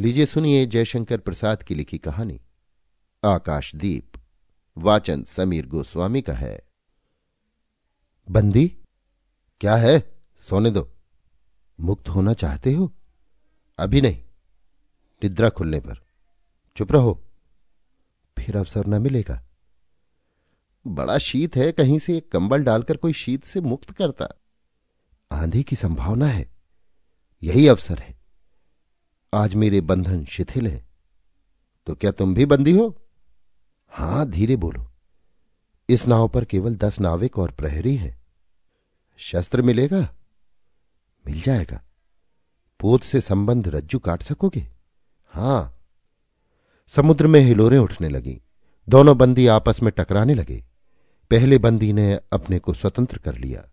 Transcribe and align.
लीजिए 0.00 0.26
सुनिए 0.26 0.66
जयशंकर 0.66 1.18
प्रसाद 1.18 1.62
की 1.62 1.74
लिखी 1.74 1.98
कहानी। 1.98 2.40
आकाशदीप, 3.24 4.12
वाचन 4.78 5.22
समीर 5.22 5.66
गोस्वामी 5.66 6.22
का 6.22 6.32
है। 6.32 6.62
बंदी, 8.30 8.68
क्या 9.60 9.76
है? 9.76 10.14
सोने 10.40 10.70
दो। 10.70 10.94
मुक्त 11.80 12.08
होना 12.08 12.32
चाहते 12.32 12.72
हो? 12.72 12.92
अभी 13.78 14.00
नहीं। 14.00 14.22
निद्रा 15.24 15.48
खुलने 15.48 15.80
पर। 15.80 16.06
चुप 16.76 16.92
रहो। 16.92 17.24
फिर 18.38 18.56
अवसर 18.56 18.86
न 18.86 19.02
मिलेगा। 19.02 19.46
बड़ा 20.86 21.18
शीत 21.18 21.56
है 21.56 21.72
कहीं 21.72 21.98
से 21.98 22.16
एक 22.16 22.32
कंबल 22.32 22.64
डालकर 22.64 22.96
कोई 22.96 23.12
शीत 23.12 23.44
से 23.44 23.60
मुक्त 23.60 23.90
करता। 23.90 24.40
आंधी 25.32 25.62
की 25.62 25.76
संभावना 25.76 26.26
है। 26.26 26.52
यही 27.42 27.68
अवसर 27.68 27.98
है। 27.98 28.13
आज 29.34 29.54
मेरे 29.54 29.80
बंधन 29.80 30.24
शिथिल 30.24 30.66
हैं। 30.66 30.88
तो 31.86 31.94
क्या 31.94 32.10
तुम 32.10 32.34
भी 32.34 32.46
बंदी 32.46 32.72
हो? 32.72 33.02
हाँ, 33.88 34.30
धीरे 34.30 34.56
बोलो। 34.56 34.86
इस 35.88 36.06
नाव 36.06 36.28
पर 36.28 36.44
केवल 36.44 36.76
दस 36.76 37.00
नाविक 37.00 37.38
और 37.38 37.50
प्रहरी 37.50 37.96
हैं। 37.96 38.22
शस्त्र 39.16 39.62
मिलेगा? 39.62 40.00
मिल 41.26 41.40
जाएगा। 41.40 41.84
पोत 42.80 43.02
से 43.02 43.20
संबंध 43.20 43.68
रज्जू 43.68 43.98
काट 43.98 44.22
सकोगे? 44.22 44.68
हाँ। 45.28 45.78
समुद्र 46.88 47.26
में 47.26 47.40
हिलोरें 47.40 47.78
उठने 47.78 48.08
लगी। 48.08 48.40
दोनों 48.88 49.18
बंदी 49.18 49.46
आपस 49.46 49.82
में 49.82 49.92
टकराने 49.96 50.34
लगे। 50.34 50.64
पहले 51.30 51.58
बंदी 51.58 51.92
ने 51.92 52.20
अपने 52.32 52.58
को 52.58 52.74
स्वतंत्र 52.74 53.18
कर 53.18 53.38
लिया। 53.38 53.70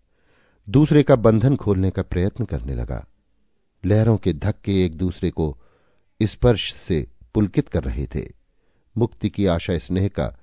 दूसरे 0.68 1.02
का 1.02 1.16
बंधन 1.16 1.56
खोलने 1.56 1.90
का 1.90 2.02
प्रयत्न 2.02 2.44
करने 2.44 2.74
लगा। 2.74 3.06
लहरों 3.84 4.16
के 4.16 4.32
धक्के 4.32 4.84
एक 4.84 4.94
दूसरे 4.94 5.30
को 5.30 5.58
स्पर्श 6.22 6.74
से 6.74 7.06
पुलकित 7.34 7.68
कर 7.68 7.84
रहे 7.84 8.06
थे। 8.06 8.28
मुक्ति 8.96 9.30
की 9.30 9.46
आशा 9.46 9.78
स्नेह 9.78 10.08
का 10.08 10.38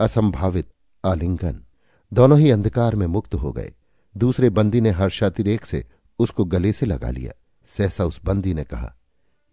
असंभावित 0.00 0.70
आलिंगन 1.06 1.64
दोनों 2.12 2.38
ही 2.38 2.50
अंधकार 2.50 2.94
में 2.94 3.06
मुक्त 3.06 3.34
हो 3.34 3.52
गए। 3.52 3.74
दूसरे 4.16 4.50
बंदी 4.50 4.80
ने 4.80 4.90
हर्षातिरेक 4.90 5.66
से 5.66 5.86
उसको 6.18 6.44
गले 6.44 6.72
से 6.72 6.86
लगा 6.86 7.10
लिया। 7.10 7.32
सहसा 7.66 8.04
उस 8.04 8.20
बंदी 8.24 8.54
ने 8.54 8.64
कहा, 8.64 8.96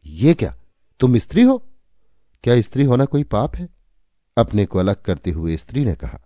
ये 0.06 0.34
क्या? 0.34 0.58
तुम 1.00 1.18
स्त्री 1.18 1.44
हो? 1.44 1.58
क्या 2.44 2.62
स्त्री 2.62 2.84
होना 2.84 3.06
कोई 3.06 3.24
पाप 3.24 3.56
है? 3.56 3.70
अपने 4.38 4.66
को 4.66 4.80
अलग 4.80 4.96
करते 4.96 5.32
हुए 5.32 5.58
स्त्री 5.58 5.86
ने 5.86 5.96
कहा, 5.96 6.22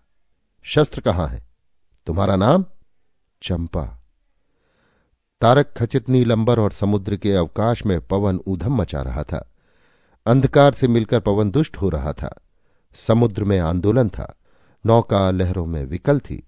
शस्त्र 0.63 1.01
कहाँ 1.01 1.27
है? 1.27 1.47
तुम्हारा 2.05 2.35
नाम? 2.35 2.65
चंपा। 3.41 3.98
तारक 5.41 5.73
खचित 5.77 6.09
नीलंबर 6.09 6.59
और 6.59 6.71
समुद्र 6.71 7.15
के 7.15 7.33
अवकाश 7.33 7.85
में 7.85 8.07
पवन 8.07 8.39
ऊधम 8.47 8.75
मचा 8.75 9.01
रहा 9.01 9.23
था। 9.23 9.51
अंधकार 10.25 10.73
से 10.73 10.87
मिलकर 10.87 11.19
पवन 11.19 11.51
दुष्ट 11.51 11.77
हो 11.77 11.89
रहा 11.89 12.13
था। 12.13 12.39
समुद्र 12.95 13.43
में 13.43 13.59
आंदोलन 13.59 14.09
था। 14.09 14.35
नौका 14.85 15.31
लहरों 15.31 15.65
में 15.65 15.85
विकल 15.85 16.19
थी। 16.19 16.43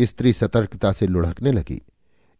स्त्री 0.00 0.32
सतर्कता 0.32 0.92
से 0.92 1.06
लुढ़कने 1.06 1.52
लगी। 1.52 1.82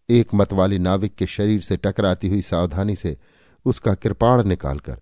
एक 0.09 0.34
मतवाली 0.34 0.79
नाविक 0.79 1.15
के 1.15 1.27
शरीर 1.27 1.61
से 1.61 1.77
टकराती 1.77 2.29
हुई 2.29 2.43
सावधानी 2.43 2.97
से 2.97 3.19
उसका 3.65 3.95
कृपाण 3.95 4.45
निकालकर 4.45 5.01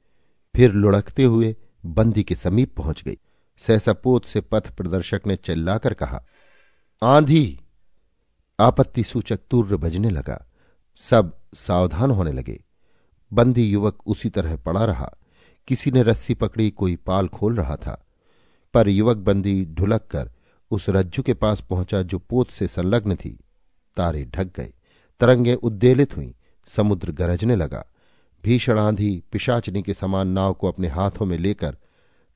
फिर 0.56 0.72
लुढ़कते 0.72 1.24
हुए 1.24 1.56
बंदी 1.86 2.22
के 2.22 2.34
समीप 2.34 2.76
पहुँच 2.76 3.02
गई। 3.02 3.18
सहसापोत 3.58 4.24
से 4.24 4.40
पथ 4.40 4.70
प्रदर्शक 4.70 5.20
ने 5.26 5.36
चिल्लाकर 5.36 5.94
कहा, 5.94 6.24
आंधी! 7.02 7.60
आपत्ति 8.60 9.04
सूचक 9.04 9.40
तूर्य 9.50 9.76
बजने 9.76 10.10
लगा। 10.10 10.50
सब 10.96 11.38
सावधान 11.54 12.10
होने 12.10 12.32
लगे। 12.32 12.64
बंदी 13.32 13.64
युवक 13.64 13.98
उसी 14.06 14.30
तरह 14.30 14.56
पड़ा 14.56 14.84
रहा। 14.84 15.14
किसी 15.66 15.90
ने 15.90 16.02
रस्सी 16.02 16.34
पकड़ी, 16.34 16.70
कोई 16.70 16.96
पाल 16.96 17.28
खोल 17.28 17.56
रहा 17.56 17.76
था। 17.76 18.06
पर 18.74 18.88
युवक 18.88 19.16
बंदी 19.16 19.64
ढुलक 19.64 20.02
कर 20.10 20.30
उस 20.70 20.88
रज्जू 20.88 21.22
के 21.22 21.34
पास 21.34 21.60
पहुँचा 21.60 22.02
जो 22.02 22.18
पोत 22.18 22.50
से 22.50 22.68
संलग्न 22.68 23.16
थी। 23.16 23.38
तारे 23.96 24.24
ढक 24.24 24.56
गए, 24.56 24.72
तरंगे 25.20 25.54
उद्देलित 25.54 26.16
हुई, 26.16 26.34
समुद्र 26.66 27.12
गरजने 27.12 27.56
लगा। 27.56 27.84
भीषण 28.44 28.78
आंधी 28.78 29.22
पिशाचनी 29.32 29.82
के 29.82 29.94
समान 29.94 30.28
नाव 30.28 30.54
को 30.54 30.68
अपने 30.68 30.88
हाथों 30.88 31.26
में 31.26 31.38
लेकर 31.38 31.76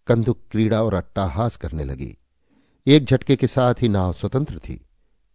कंदुक 0.07 0.39
क्रीड़ा 0.51 0.83
और 0.83 0.95
अट्टाहास 0.95 1.57
करने 1.57 1.85
लगी। 1.85 2.17
एक 2.87 3.05
झटके 3.05 3.37
के 3.37 3.47
साथ 3.47 3.75
ही 3.83 3.89
नाव 3.89 4.13
स्वतंत्र 4.13 4.59
थी। 4.59 4.87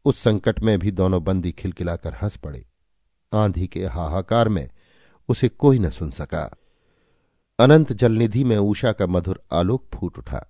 उस 0.05 0.19
संकट 0.19 0.59
में 0.59 0.79
भी 0.79 0.91
दोनों 0.91 1.23
बंदी 1.23 1.51
खिलखिलाकर 1.51 2.13
हंस 2.13 2.35
पड़े। 2.35 2.65
आंधी 3.33 3.67
के 3.67 3.85
हाहाकार 3.85 4.49
में 4.49 4.69
उसे 5.29 5.49
कोई 5.49 5.79
न 5.79 5.89
सुन 5.89 6.11
सका। 6.11 6.55
अनंत 7.59 7.93
जलनिधि 7.93 8.43
में 8.43 8.57
ऊषा 8.57 8.91
का 8.91 9.07
मधुर 9.07 9.43
आलोक 9.51 9.89
फूट 9.93 10.17
उठा। 10.17 10.45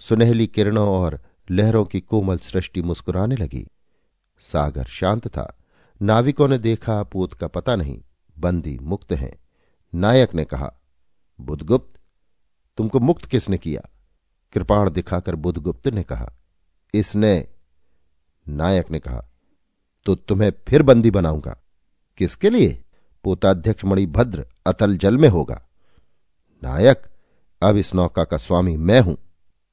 सुनहली 0.00 0.46
किरणों 0.46 0.88
और 0.88 1.20
लहरों 1.50 1.84
की 1.84 2.00
कोमल 2.00 2.38
सृष्टि 2.38 2.82
मुस्कुराने 2.82 3.36
लगी। 3.36 3.66
सागर 4.40 4.84
शांत 4.84 5.28
था। 5.28 5.56
नाविकों 6.02 6.48
ने 6.48 6.58
देखा, 6.58 7.02
पोत 7.02 7.34
का 7.34 7.46
पता 7.46 7.76
नहीं, 7.76 8.00
बंदी 8.38 8.78
मुक्त 8.82 9.12
हैं। 9.12 9.38
नायक 9.94 10.34
ने 10.34 10.44
कहा, 10.44 10.74
बुधगुप्त, 11.40 12.00
तुमको 12.76 13.00
मुक्त 13.00 13.24
किसने 13.24 13.58
किया? 13.58 13.82
कृपाण 14.52 14.90
दिखाकर 14.90 15.34
बुधगुप्त 15.34 15.88
ने 15.88 16.02
कहा, 16.02 16.32
इसने। 16.94 17.48
नायक 18.48 18.90
ने 18.90 18.98
कहा 18.98 19.24
तो 20.06 20.14
तुम्हें 20.14 20.52
फिर 20.68 20.82
बंदी 20.82 21.10
बनाऊँगा। 21.10 21.63
किसके 22.16 22.50
लिए? 22.50 22.84
पोताध्यक्ष 23.24 23.84
मणिभद्र 23.84 24.46
अतल 24.66 24.96
जल 24.96 25.16
में 25.16 25.28
होगा। 25.28 25.68
नायक, 26.64 27.02
अब 27.62 27.76
इस 27.76 27.94
नौका 27.94 28.24
का 28.24 28.36
स्वामी 28.36 28.76
मैं 28.76 29.00
हूँ। 29.00 29.16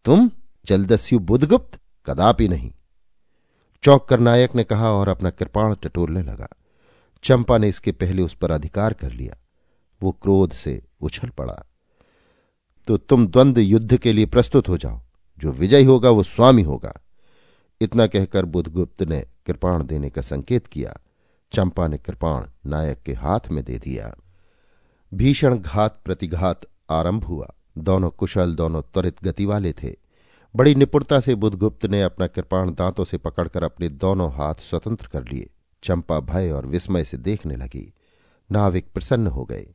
तुम 0.06 0.32
जलदस्यु 0.66 1.20
बुधगुप्त, 1.20 1.80
कदापि 2.06 2.48
नहीं। 2.48 2.74
चौंक 3.84 4.06
कर 4.10 4.20
नायक 4.20 4.56
ने 4.56 4.64
कहा 4.64 4.92
और 4.92 5.10
अपना 5.10 5.30
कृपाण 5.30 5.76
टटोलने 5.76 6.24
लगा। 6.24 6.48
चंपा 7.24 7.58
ने 7.58 7.70
इसके 7.70 7.92
पहले 7.92 8.22
उस 8.22 8.34
पर 8.34 8.52
अधिकार 8.52 8.94
कर 8.94 9.12
लिया। 9.12 9.38
वो 10.04 10.12
क्रोध 10.12 10.54
से 10.54 10.82
उछल 11.02 11.30
पड़ा। 11.30 11.66
तो 12.88 12.98
तुम 12.98 13.28
द्वंद 13.28 13.58
युद्ध 13.58 13.98
के 13.98 14.14
लिए 14.14 14.26
प्रस्तुत 14.26 14.70
हो 14.70 14.78
जाओ। 14.78 15.02
जो 15.40 15.52
विजयी 15.52 15.84
होगा, 15.84 16.10
वो 16.10 16.24
स्वामी 16.24 16.62
होगा। 16.62 16.94
इतना 17.82 18.08
कहकर 18.08 18.46
बुधगुप्त 18.46 19.04
ने 19.04 19.26
कृपाण 19.46 19.84
देने 19.84 20.10
का 20.10 20.22
संकेत 20.22 20.68
किया। 20.68 20.98
चंपा 21.54 21.88
ने 21.88 21.98
कृपाण 21.98 22.46
नायक 22.66 23.02
के 23.02 23.14
हाथ 23.14 23.40
में 23.52 23.64
दे 23.64 23.78
दिया। 23.78 24.16
भीषण 25.14 25.58
घात 25.58 26.02
प्रतिघात 26.06 26.62
आरंभ 26.90 27.24
हुआ। 27.24 27.54
दोनों 27.78 28.10
कुशल, 28.10 28.56
दोनों 28.56 28.82
त्वरित 28.82 29.24
गति 29.24 29.46
वाले 29.46 29.74
थे। 29.74 29.96
बड़ी 30.56 30.76
निपुणता 30.76 31.20
से 31.20 31.36
बुधगुप्त 31.36 31.86
ने 31.86 32.04
अपना 32.04 32.28
कृपाण 32.28 32.74
दांतों 32.74 33.04
से 33.04 33.18
पकड़कर 33.18 33.64
अपने 33.64 33.90
दोनों 33.90 34.34
हाथ 34.34 34.56
स्वतंत्र 34.56 35.08
कर 35.08 35.24
लिए। 35.24 35.50
चंपा 35.84 36.20
भय 36.20 36.52
और 36.52 36.66
विस्मय 36.66 37.04
से 37.04 37.18
देखने 37.18 37.56
लगी। 37.56 37.94
नाविक 38.52 38.92
प्रसन्न 38.94 39.28
हो 39.28 39.46
गए। 39.46 39.74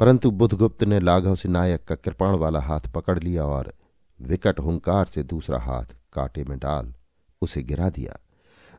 परंतु 0.00 0.30
बुधगुप्त 0.30 0.84
ने 0.84 1.00
लाघव 1.00 1.36
से 1.36 1.48
नायक 1.48 1.84
का 1.84 1.94
कृपाण 1.94 2.34
वाला 2.34 2.60
हाथ 2.60 2.80
पकड़ 2.80 3.18
लिया 3.18 3.44
और 3.44 3.74
विकट 4.20 4.60
हुंकार 4.60 5.04
से 5.04 5.22
दूसरा 5.22 5.58
हाथ 5.58 5.84
कांटे 6.12 6.44
में 6.44 6.58
डाल 6.58 6.94
उसे 7.42 7.62
गिरा 7.62 7.90
दिया। 7.90 8.18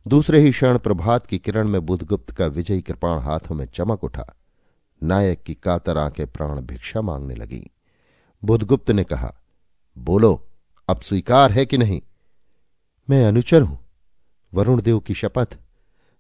दूसरे 0.08 0.40
ही 0.40 0.52
क्षण 0.52 0.78
प्रभात 0.78 1.26
की 1.26 1.40
किरण 1.40 1.68
में 1.68 1.86
बुधगुप्त 1.86 2.32
का 2.32 2.46
विजयी 2.46 2.82
कृपाण 2.82 3.20
हाथों 3.20 3.56
में 3.56 3.66
चमक 3.66 4.04
उठा। 4.04 4.36
नायक 5.04 5.44
की 5.44 5.54
कातर 5.54 5.98
आँखें 5.98 6.28
प्राण 6.28 6.62
भिक्षा 6.62 7.02
मांगने 7.02 7.36
लगी। 7.36 7.70
बुधगुप्त 8.44 8.92
ने 8.92 9.04
कहा, 9.04 9.36
बोलो, 9.98 10.48
अब 10.90 11.02
स्वीकार 11.02 11.52
है 11.52 11.66
कि 11.66 11.78
नहीं? 11.78 12.02
मैं 13.10 13.26
अनुचर 13.26 13.62
हूँ, 13.62 13.80
वरुण 14.54 14.82
देव 14.82 15.00
की 15.00 15.14
शपथ। 15.14 15.58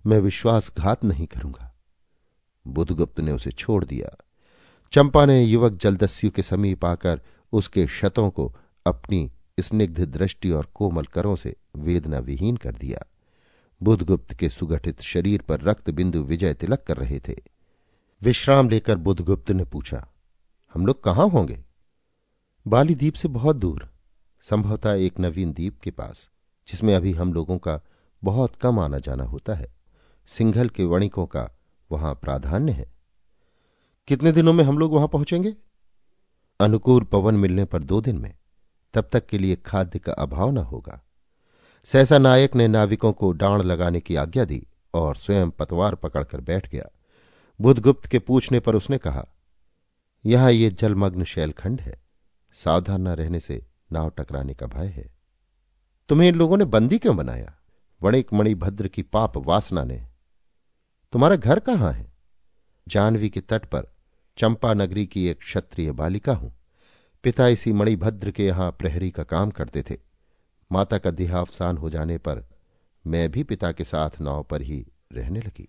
मैं 0.05 0.19
विश्वासघात 0.19 1.03
नहीं 1.03 1.27
करूँगा। 1.27 1.73
बुधगुप्त 2.67 3.19
ने 3.19 3.31
उसे 3.31 3.51
छोड़ 3.51 3.85
दिया। 3.85 4.25
चंपा 4.91 5.25
ने 5.25 5.43
युवक 5.43 5.73
जलदस्यु 5.73 6.31
के 6.31 6.43
समीप 6.43 6.85
आकर 6.85 7.21
उसके 7.53 7.87
शतों 7.87 8.29
को 8.29 8.55
अपनी 8.85 9.31
स्निग्ध 9.59 10.05
दृष्टि 10.05 10.51
और 10.51 10.67
कोमल 10.73 11.03
करों 11.03 11.35
से 11.35 11.55
वेदना 11.75 12.19
विहीन 12.19 12.57
कर 12.57 12.71
दिया। 12.71 13.10
बुधगुप्त 13.81 14.33
के 14.33 14.49
सुगठित 14.49 15.01
शरीर 15.01 15.41
पर 15.41 15.61
रक्त 15.61 15.89
बिंदु 15.89 16.19
विजय 16.19 16.53
तिलक 16.53 16.83
कर 16.83 16.97
रहे 16.97 17.19
थे। 17.19 17.35
विश्राम 18.21 18.69
लेकर 18.69 18.97
बुधगुप्त 18.97 19.51
ने 19.51 19.63
पूछा, 19.65 20.07
हम 20.75 20.85
लोग 20.85 21.03
कहाँ 21.03 21.27
होंगे? 21.29 21.63
बाली 22.65 22.95
द्वीप 22.95 23.13
से 23.13 23.27
बहुत 23.27 23.55
दूर, 23.55 23.89
संभवतः 24.43 24.93
एक 24.95 25.19
नवीन 25.19 25.53
द्वीप 25.53 25.79
के 25.79 25.91
पास, 25.91 26.29
जिसमें 26.67 26.95
अभी 26.95 27.13
हम 27.13 27.33
लोगों 27.33 27.57
का 27.57 27.79
बहुत 28.21 28.55
कम 28.55 28.79
आना 28.79 28.99
जाना 28.99 29.23
होता 29.23 29.53
है। 29.53 29.73
सिंघल 30.29 30.69
के 30.69 30.83
वणिकों 30.83 31.25
का 31.25 31.49
वहाँ 31.91 32.13
प्राधान्य 32.15 32.71
है। 32.71 32.91
कितने 34.07 34.31
दिनों 34.31 34.53
में 34.53 34.63
हम 34.63 34.77
लोग 34.77 34.93
वहाँ 34.93 35.07
पहुँचेंगे? 35.07 35.55
अनुकूल 36.59 37.03
पवन 37.03 37.35
मिलने 37.35 37.65
पर 37.65 37.83
दो 37.83 38.01
दिन 38.01 38.17
में, 38.17 38.33
तब 38.93 39.09
तक 39.13 39.25
के 39.25 39.37
लिए 39.37 39.55
खाद्य 39.55 39.99
का 39.99 40.13
अभाव 40.13 40.51
न 40.51 40.57
होगा। 40.57 41.01
सहसा 41.83 42.17
नायक 42.17 42.55
ने 42.55 42.67
नाविकों 42.67 43.13
को 43.13 43.31
डांड 43.31 43.61
लगाने 43.61 43.99
की 43.99 44.15
आज्ञा 44.15 44.45
दी 44.45 44.67
और 44.93 45.15
स्वयं 45.15 45.49
पतवार 45.49 45.95
पकड़कर 45.95 46.41
बैठ 46.41 46.69
गया। 46.69 46.89
बुधगुप्त 47.61 48.07
के 48.07 48.19
पूछने 48.19 48.59
पर 48.59 48.75
उसने 48.75 48.97
कहा, 48.97 49.25
यहाँ 50.25 50.51
ये 50.51 50.69
जलमग्न 50.69 51.23
शैलखंड 51.23 51.81
है। 51.81 52.01
सावधान 52.53 53.01
न 53.01 53.07
रहने 53.07 53.39
से 53.39 53.65
नाव 53.91 54.09
टकराने 54.09 54.53
का 54.53 54.67
भय 54.67 54.87
है। 54.87 55.09
तुम्हें 56.09 56.29
इन 56.29 56.35
लोगों 56.35 56.57
ने 56.57 56.65
बंदी 56.65 56.97
क्यों 56.97 57.17
बनाया? 57.17 57.53
वणिक 58.01 58.33
मणिभद्र 58.33 58.87
की 58.87 59.01
पाप 59.01 59.37
वासना 59.37 59.83
ने। 59.83 60.07
तुम्हारा 61.13 61.35
घर 61.35 61.59
कहाँ 61.59 61.91
है? 61.93 62.13
जानवी 62.87 63.29
के 63.29 63.41
तट 63.41 63.65
पर 63.65 63.87
चंपा 64.37 64.73
नगरी 64.73 65.05
की 65.05 65.27
एक 65.27 65.39
क्षत्रिय 65.39 65.91
बालिका 65.91 66.33
हूँ। 66.33 66.53
पिता 67.23 67.47
इसी 67.47 67.73
मणिभद्र 67.73 68.31
के 68.31 68.45
यहाँ 68.45 68.71
प्रहरी 68.71 69.11
का 69.11 69.23
काम 69.23 69.51
करते 69.51 69.81
थे। 69.81 70.10
माता 70.71 70.97
का 70.97 71.11
देहावसान 71.11 71.77
हो 71.77 71.89
जाने 71.89 72.17
पर 72.17 72.43
मैं 73.05 73.29
भी 73.31 73.43
पिता 73.43 73.71
के 73.71 73.83
साथ 73.83 74.21
नाव 74.21 74.43
पर 74.43 74.61
ही 74.61 74.85
रहने 75.11 75.39
लगी। 75.39 75.67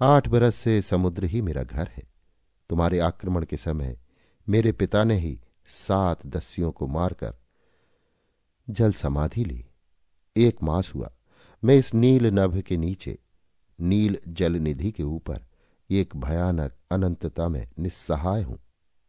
आठ 0.00 0.28
बरस 0.28 0.56
से 0.56 0.80
समुद्र 0.82 1.24
ही 1.24 1.40
मेरा 1.40 1.62
घर 1.62 1.88
है। 1.88 2.02
तुम्हारे 2.70 2.98
आक्रमण 2.98 3.44
के 3.44 3.56
समय 3.56 3.96
मेरे 4.48 4.72
पिता 4.72 5.04
ने 5.04 5.18
ही 5.18 5.38
सात 5.68 6.26
दस्युओं 6.26 6.70
को 6.70 6.86
मारकर 6.86 7.34
जल 8.68 8.92
समाधि 8.92 9.44
ली। 9.44 9.64
एक 10.36 10.62
मास 10.62 10.92
हुआ। 10.94 11.12
मैं 11.62 11.74
इस 11.74 11.94
नील 11.94 12.26
नभ 12.26 12.60
के 12.60 12.76
नीचे, 12.76 13.18
नील 13.78 14.18
जल 14.28 14.52
निधि 14.52 14.90
के 14.92 15.02
ऊपर 15.02 15.44
एक 15.90 16.16
भयानक 16.16 16.76
अनंतता 16.90 17.48
में 17.48 17.66
निस्सहाय 17.78 18.42
हूँ, 18.42 18.58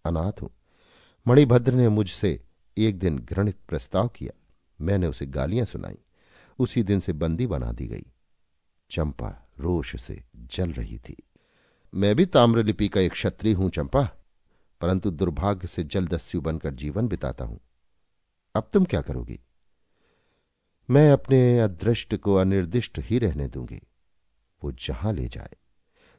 अनाथ 0.05 0.41
हूँ। 0.41 0.49
मणिभद्र 1.25 1.73
ने 1.73 1.89
मुझसे 1.89 2.39
एक 2.77 2.99
दिन 2.99 3.17
घृणित 3.19 3.57
प्रस्ताव 3.67 4.07
किया। 4.07 4.39
मैंने 4.81 5.07
उसे 5.07 5.25
गालियाँ 5.25 5.65
सुनाई। 5.65 5.97
उसी 6.59 6.83
दिन 6.83 6.99
से 6.99 7.13
बंदी 7.13 7.47
बना 7.47 7.71
दी 7.71 7.87
गई। 7.87 8.05
चंपा 8.91 9.49
रोष 9.59 10.01
से 10.01 10.23
जल 10.35 10.71
रही 10.71 10.97
थी। 10.97 11.15
मैं 11.93 12.15
भी 12.15 12.25
ताम्रलिपि 12.25 12.87
का 12.87 13.01
एक 13.01 13.11
क्षत्रिय 13.11 13.53
हूँ 13.53 13.69
चंपा, 13.69 14.03
परंतु 14.81 15.11
दुर्भाग्य 15.11 15.67
से 15.67 15.83
जलदस्यु 15.83 16.41
बनकर 16.41 16.73
जीवन 16.73 17.07
बिताता 17.07 17.45
हूँ। 17.45 17.59
अब 18.55 18.69
तुम 18.73 18.85
क्या 18.85 19.01
करोगी? 19.01 19.39
मैं 20.89 21.11
अपने 21.11 21.59
अदृष्ट 21.59 22.15
को 22.15 22.35
अनिर्दिष्ट 22.35 22.99
ही 22.99 23.19
रहने 23.19 23.47
दूँगी। 23.47 23.81
वो 24.63 24.71
जहाँ 24.71 25.13
ले 25.13 25.27
जाए। 25.27 25.49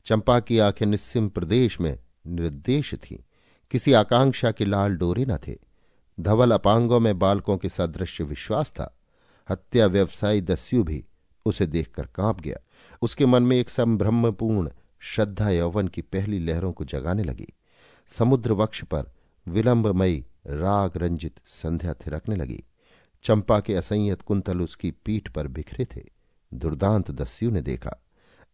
चंपा 0.05 0.41
की 0.41 0.59
आँखें 0.59 0.87
निस्सिम 0.87 1.29
प्रदेश 1.29 1.81
में 1.81 1.99
निर्देश 2.27 2.95
थीं। 2.95 3.19
किसी 3.71 3.93
आकांक्षा 3.93 4.53
के 4.53 4.65
लाल 4.65 4.97
डोरे 4.97 5.25
न 5.25 5.37
थे। 5.37 5.74
धवल 6.21 6.51
अपांगों 6.51 7.01
में 7.01 7.19
बालकों 7.19 7.57
के 7.57 7.69
सदृश 7.69 8.21
विश्वास 8.21 8.71
था। 8.71 8.99
हत्या 9.51 9.87
व्यवसायी 9.87 10.41
दस्यु 10.41 10.85
भी 10.85 11.05
उसे 11.47 11.67
देखकर 11.67 12.07
काँप 12.07 12.41
गया। 12.41 12.57
उसके 13.03 13.27
मन 13.27 13.43
में 13.43 13.57
एक 13.57 13.71
संभ्रमपूर्ण 13.71 14.71
श्रद्धा 15.01 15.51
यौवन 15.51 15.89
की 15.89 16.03
पहली 16.03 16.39
लहरों 16.39 16.73
को 16.73 16.85
जगाने 16.85 17.23
लगी। 17.23 17.49
समुद्र 18.09 18.53
वक्ष 18.53 18.85
पर 18.85 19.07
विलंबमयी 19.49 20.27
राग 20.47 20.93
रंजित 20.97 21.41
संध्या 21.47 21.95
थिरकने 21.95 22.37
लगी। 22.37 22.65
चंपा 23.23 23.61
के 23.61 23.75
असंयत 23.75 24.23
कुंतल 24.23 24.61
उसकी 24.61 24.91
पीठ 24.91 25.29
पर 25.29 25.47
बिखरे 25.47 25.85
थे। 25.85 26.05
दुर्दांत 26.55 27.11
दस्यु 27.11 27.51
ने 27.51 27.63
देखा। 27.63 28.03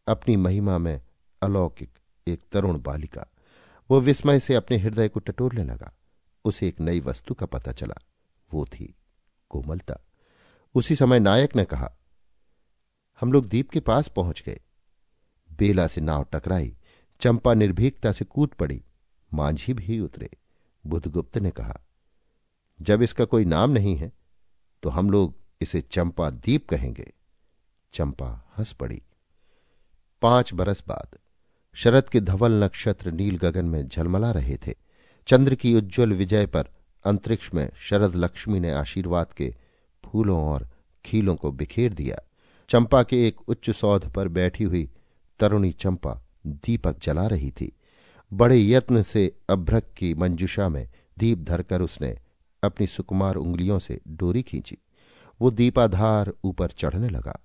अपनी 0.08 0.36
महिमा 0.36 0.78
में 0.78 1.02
अलौकिक 1.42 1.90
एक 2.28 2.40
तरुण 2.52 2.82
बालिका। 2.82 3.26
वो 3.90 4.00
विस्मय 4.00 4.40
से 4.40 4.54
अपने 4.54 4.78
हृदय 4.78 5.08
को 5.08 5.20
टटोलने 5.20 5.64
लगा। 5.64 5.96
उसे 6.44 6.68
एक 6.68 6.80
नई 6.80 7.00
वस्तु 7.00 7.34
का 7.34 7.46
पता 7.46 7.72
चला। 7.72 7.94
वो 8.50 8.64
थी 8.66 8.94
कोमलता। 9.50 9.98
उसी 10.74 10.96
समय 10.96 11.20
नायक 11.20 11.56
ने 11.56 11.64
कहा, 11.64 11.90
हम 13.20 13.32
लोग 13.32 13.46
दीप 13.46 13.70
के 13.70 13.80
पास 13.80 14.08
पहुँच 14.08 14.42
गए। 14.46 14.60
बेला 15.50 15.86
से 15.86 16.00
नाव 16.00 16.26
टकराई, 16.32 16.76
चंपा 17.20 17.54
निर्भीकता 17.54 18.12
से 18.12 18.24
कूद 18.24 18.48
पड़ी, 18.50 18.82
मांझी 19.32 19.74
भी 19.74 19.98
उतरे। 20.00 20.30
बुधगुप्त 20.84 21.38
ने 21.38 21.50
कहा, 21.50 21.78
जब 22.80 23.02
इसका 23.02 23.24
कोई 23.24 23.44
नाम 23.44 23.70
नहीं 23.70 23.96
है 23.96 24.12
तो 24.82 24.88
हम 24.88 25.10
लोग 25.10 25.34
इसे 25.60 25.80
चंपा 25.82 26.28
दीप 26.30 26.68
कहेंगे 26.68 27.12
चंपा 27.92 28.28
हंस 28.58 28.72
पड़ी। 28.72 29.02
पाँच 30.22 30.52
बरस 30.54 30.82
बाद 30.88 31.18
शरद 31.76 32.08
के 32.08 32.20
धवल 32.20 32.52
नक्षत्र 32.64 33.10
नील 33.10 33.36
गगन 33.36 33.64
में 33.64 33.86
झलमला 33.88 34.30
रहे 34.30 34.56
थे। 34.56 34.74
चंद्र 35.30 35.54
की 35.54 35.74
उज्ज्वल 35.74 36.12
विजय 36.12 36.46
पर 36.46 36.68
अंतरिक्ष 37.04 37.54
में 37.54 37.70
शरद 37.80 38.16
लक्ष्मी 38.16 38.60
ने 38.60 38.70
आशीर्वाद 38.70 39.32
के 39.32 39.54
फूलों 40.04 40.44
और 40.44 40.68
खीलों 41.04 41.36
को 41.36 41.52
बिखेर 41.52 41.94
दिया। 41.94 42.16
चंपा 42.68 43.02
के 43.02 43.28
एक 43.28 43.40
उच्च 43.48 43.70
सौध 43.70 44.12
पर 44.12 44.28
बैठी 44.28 44.64
हुई 44.64 44.90
तरुणी 45.40 45.72
चंपा 45.72 46.22
दीपक 46.46 46.96
जला 47.02 47.26
रही 47.26 47.50
थी। 47.50 47.72
बड़े 48.32 48.62
यत्न 48.62 49.02
से 49.02 49.36
अभ्रक 49.50 49.84
की 49.96 50.14
मंजुषा 50.14 50.68
में 50.68 50.88
दीप 51.18 51.38
धरकर 51.38 51.82
उसने 51.82 52.18
अपनी 52.62 52.86
सुकुमार 52.86 53.34
उंगलियों 53.34 53.78
से 53.78 54.00
डोरी 54.08 54.42
खींची। 54.42 54.78
वो 55.40 55.50
दीपाधार 55.50 56.32
ऊपर 56.44 56.68
चढ़ने 56.68 57.08
लगा। 57.08 57.40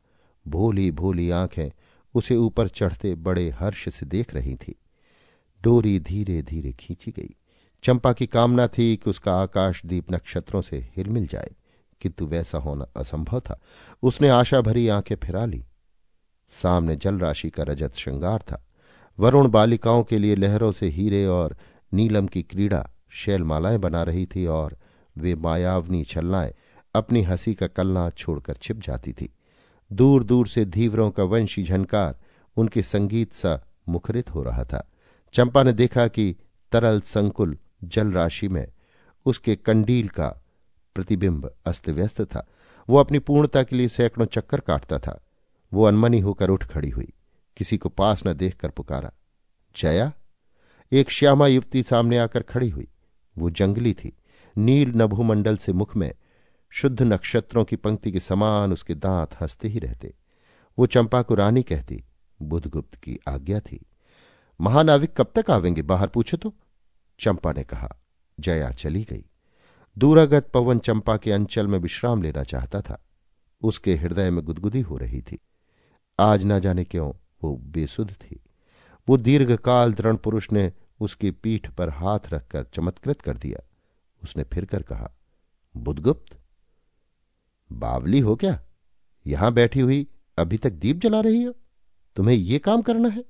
भोली 0.47 0.91
भोली 0.91 1.29
आँखें 1.29 1.69
उसे 2.13 2.35
ऊपर 2.35 2.67
चढ़ते 2.67 3.15
बड़े 3.15 3.49
हर्ष 3.49 3.89
से 3.89 4.05
देख 4.05 4.33
रही 4.33 4.55
थी। 4.55 4.75
डोरी 5.63 5.99
धीरे 5.99 6.41
धीरे 6.41 6.73
खींची 6.73 7.11
गई। 7.11 7.35
चंपा 7.85 8.13
की 8.13 8.27
कामना 8.27 8.67
थी 8.67 8.97
कि 8.97 9.09
उसका 9.09 9.41
आकाश 9.41 9.81
दीप 9.85 10.11
नक्षत्रों 10.11 10.61
से 10.61 10.89
हिलमिल 10.97 11.27
जाए। 11.27 11.51
किंतु 12.01 12.25
वैसा 12.25 12.57
होना 12.57 12.85
असंभव 12.97 13.39
था। 13.39 13.61
उसने 14.03 14.29
आशा 14.29 14.61
भरी 14.61 14.87
आँखें 14.87 15.15
फिरा 15.15 15.45
ली। 15.45 15.65
सामने 16.47 16.95
जल 16.95 17.19
राशि 17.19 17.49
का 17.49 17.63
रजत 17.63 17.95
श्रृंगार 17.95 18.39
था। 18.39 18.67
वरुण 19.19 19.47
बालिकाओं 19.47 20.03
के 20.03 20.19
लिए 20.19 20.35
लहरों 20.35 20.71
से 20.71 20.89
हीरे 20.89 21.25
और 21.25 21.57
नीलम 21.93 22.27
की 22.27 22.43
क्रीड़ा 22.43 22.89
शैलमालाएँ 23.09 23.77
बना 23.77 24.03
रही 24.03 24.25
थी 24.25 24.45
और 24.45 24.77
वे 25.17 25.35
मायावनी 25.35 26.03
छलनाएँ 26.03 26.53
अपनी 26.95 27.21
हँसी 27.21 27.53
का 27.53 27.67
कलना 27.67 28.09
छोड़कर 28.09 28.53
छिप 28.53 28.81
जाती 28.81 29.13
थी। 29.13 29.35
दूर 29.93 30.23
दूर 30.23 30.47
से 30.47 30.65
धीवरों 30.65 31.11
का 31.11 31.23
वंशी 31.23 31.63
झनकार 31.63 32.19
उनके 32.57 32.83
संगीत 32.83 33.33
सा 33.33 33.67
मुखरित 33.89 34.29
हो 34.29 34.43
रहा 34.43 34.63
था। 34.63 34.91
चंपा 35.33 35.63
ने 35.63 35.73
देखा 35.73 36.07
कि 36.07 36.35
तरल 36.71 37.01
संकुल 37.01 37.57
जल 37.87 38.11
राशि 38.11 38.47
में 38.47 38.67
उसके 39.25 39.55
कंडील 39.55 40.07
का 40.07 40.27
प्रतिबिंब 40.95 41.53
अस्त 41.65 41.89
व्यस्त 41.89 42.21
था। 42.21 42.47
वो 42.89 42.97
अपनी 42.97 43.19
पूर्णता 43.19 43.63
के 43.63 43.75
लिए 43.75 43.87
सैकड़ों 43.87 44.25
चक्कर 44.25 44.59
काटता 44.59 44.99
था। 44.99 45.25
वो 45.73 45.83
अनमनी 45.83 46.19
होकर 46.19 46.49
उठ 46.49 46.65
खड़ी 46.65 46.89
हुई। 46.89 47.13
किसी 47.57 47.77
को 47.77 47.89
पास 47.89 48.23
न 48.27 48.33
देखकर 48.33 48.69
पुकारा, 48.69 49.11
जया? 49.77 50.13
एक 50.91 51.09
श्यामा 51.09 51.47
युवती 51.47 51.83
सामने 51.83 52.17
आकर 52.17 52.41
खड़ी 52.41 52.69
हुई। 52.69 52.87
वो 53.37 53.49
जंगली 53.49 53.93
थी। 53.93 54.17
नील 54.57 54.89
नभुमंडल 54.89 55.57
से 55.57 55.73
मुख 55.73 55.95
में 55.95 56.13
शुद्ध 56.69 57.01
नक्षत्रों 57.01 57.65
की 57.65 57.75
पंक्ति 57.75 58.11
के 58.11 58.19
समान 58.19 58.73
उसके 58.73 58.95
दांत 58.95 59.41
हँसते 59.41 59.67
ही 59.67 59.79
रहते। 59.79 60.13
वो 60.79 60.85
चंपा 60.85 61.21
को 61.21 61.35
रानी 61.35 61.63
कहती, 61.63 62.03
बुधगुप्त 62.41 62.95
की 62.95 63.19
आज्ञा 63.27 63.59
थी। 63.59 63.85
महानाविक 64.61 65.13
कब 65.17 65.31
तक 65.35 65.51
आवेंगे? 65.51 65.81
बाहर 65.81 66.07
पूछो 66.07 66.37
तो। 66.37 66.53
चंपा 67.19 67.53
ने 67.53 67.63
कहा, 67.63 67.97
जया 68.39 68.71
चली 68.71 69.03
गई। 69.03 69.25
दूरागत 69.97 70.51
पवन 70.53 70.79
चंपा 70.79 71.17
के 71.17 71.31
अंचल 71.31 71.67
में 71.67 71.79
विश्राम 71.79 72.21
लेना 72.21 72.43
चाहता 72.43 72.81
था। 72.81 73.05
उसके 73.61 73.95
हृदय 73.95 74.31
में 74.31 74.45
गुदगुदी 74.45 74.81
हो 74.81 74.97
रही 74.97 75.21
थी। 75.21 75.39
आज 76.19 76.43
ना 76.43 76.59
जाने 76.59 76.83
क्यों 76.83 77.13
वो 77.43 77.57
बेसुध 77.57 78.11
थी। 78.11 78.43
वो 79.09 79.17
दीर्घकाल 79.17 79.93
दृढ़ 79.93 80.15
पुरुष 80.15 80.51
ने 80.51 80.73
उसकी 80.99 81.31
पीठ 81.31 81.69
पर 81.69 81.89
हाथ 81.89 82.19
रखकर 82.33 82.63
चमत्कृत 82.63 83.21
कर 83.21 83.37
दिया। 83.37 83.59
उसने 84.23 84.43
फिर 84.43 84.65
कर 84.65 84.81
कहा, 84.81 85.11
बुधगुप्त, 85.77 86.37
बावली 87.71 88.19
हो 88.19 88.35
क्या? 88.35 88.63
यहाँ 89.27 89.53
बैठी 89.53 89.79
हुई 89.79 90.07
अभी 90.37 90.57
तक 90.57 90.69
दीप 90.69 90.97
जला 90.97 91.21
रही 91.21 91.43
हो? 91.43 91.53
तुम्हें 92.15 92.35
ये 92.35 92.59
काम 92.59 92.81
करना 92.81 93.09
है? 93.09 93.23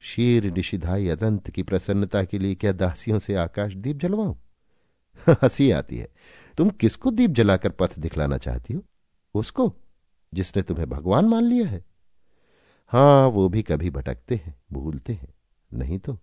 शीर 0.00 0.52
निशिधाई 0.52 1.08
अदंत 1.08 1.50
की 1.50 1.62
प्रसन्नता 1.62 2.24
के 2.24 2.38
लिए 2.38 2.54
क्या 2.54 2.72
दासियों 2.72 3.18
से 3.18 3.34
आकाश 3.34 3.74
दीप 3.74 3.96
जलवाऊं? 3.96 4.36
हँसी 5.42 5.70
आती 5.70 5.96
है। 5.96 6.08
तुम 6.56 6.70
किसको 6.70 7.10
दीप 7.10 7.30
जलाकर 7.30 7.70
पथ 7.70 7.98
दिखलाना 7.98 8.38
चाहती 8.38 8.74
हो? 8.74 8.82
उसको, 9.34 9.76
जिसने 10.34 10.62
तुम्हें 10.62 10.88
भगवान 10.88 11.24
मान 11.24 11.44
लिया 11.44 11.66
है। 11.66 11.84
हाँ, 12.88 13.26
वो 13.26 13.48
भी 13.48 13.62
कभी 13.62 13.90
भटकते 13.90 14.36
हैं, 14.36 14.56
भूलते 14.72 15.12
हैं। 15.12 15.34
नहीं 15.72 15.98
तो 15.98 16.18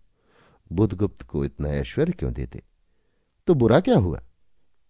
बुधगुप्त 0.72 1.24
को 1.24 1.46
इतना 1.46 1.70
ऐश्वर्य 1.70 2.12
क्यों 2.12 2.34
देते? 2.34 2.63
तो 3.48 3.53
बुरा 3.53 3.79
क्या 3.79 3.98
हुआ? 3.98 4.24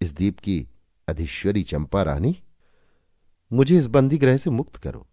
इस 0.01 0.11
दीप 0.11 0.39
की 0.39 0.67
अधीश्वरी 1.07 1.63
चंपा 1.63 2.03
रानी? 2.03 2.43
मुझे 3.53 3.77
इस 3.77 3.87
बंदी 3.87 4.17
ग्रह 4.17 4.37
से 4.37 4.49
मुक्त 4.49 4.75
करो। 4.75 5.07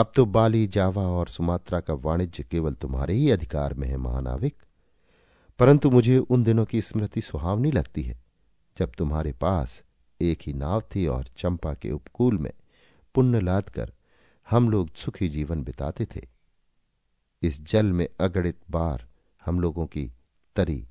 अब 0.00 0.12
तो 0.16 0.24
बाली, 0.26 0.66
जावा 0.66 1.02
और 1.02 1.28
सुमात्रा 1.28 1.80
का 1.80 1.94
वाणिज्य 1.94 2.42
केवल 2.42 2.74
तुम्हारे 2.74 3.14
ही 3.14 3.30
अधिकार 3.30 3.74
में 3.74 3.88
है, 3.88 3.96
महानाविक। 3.96 4.54
परंतु 5.58 5.90
मुझे 5.90 6.18
उन 6.18 6.44
दिनों 6.44 6.64
की 6.64 6.82
स्मृति 6.82 7.20
सुहावनी 7.20 7.70
लगती 7.70 8.02
है, 8.02 8.22
जब 8.78 8.92
तुम्हारे 8.98 9.32
पास 9.32 9.82
एक 10.20 10.38
ही 10.42 10.52
नाव 10.52 10.82
थी 10.96 11.06
और 11.06 11.24
चंपा 11.24 11.74
के 11.74 11.90
उपकूल 11.90 12.38
में 12.38 12.52
पुण्य 13.14 13.40
लाद 13.40 13.68
कर 13.68 13.92
हम 14.50 14.70
लोग 14.70 14.94
सुखी 14.94 15.28
जीवन 15.28 15.62
बिताते 15.62 16.06
थे। 16.06 16.28
इस 17.42 17.60
जल 17.60 17.86
में 17.86 18.08
अगणित 18.20 18.58
बार 18.70 19.08
हम 19.44 19.60
लोगों 19.60 19.86
की 19.86 20.12
तरी 20.56 20.88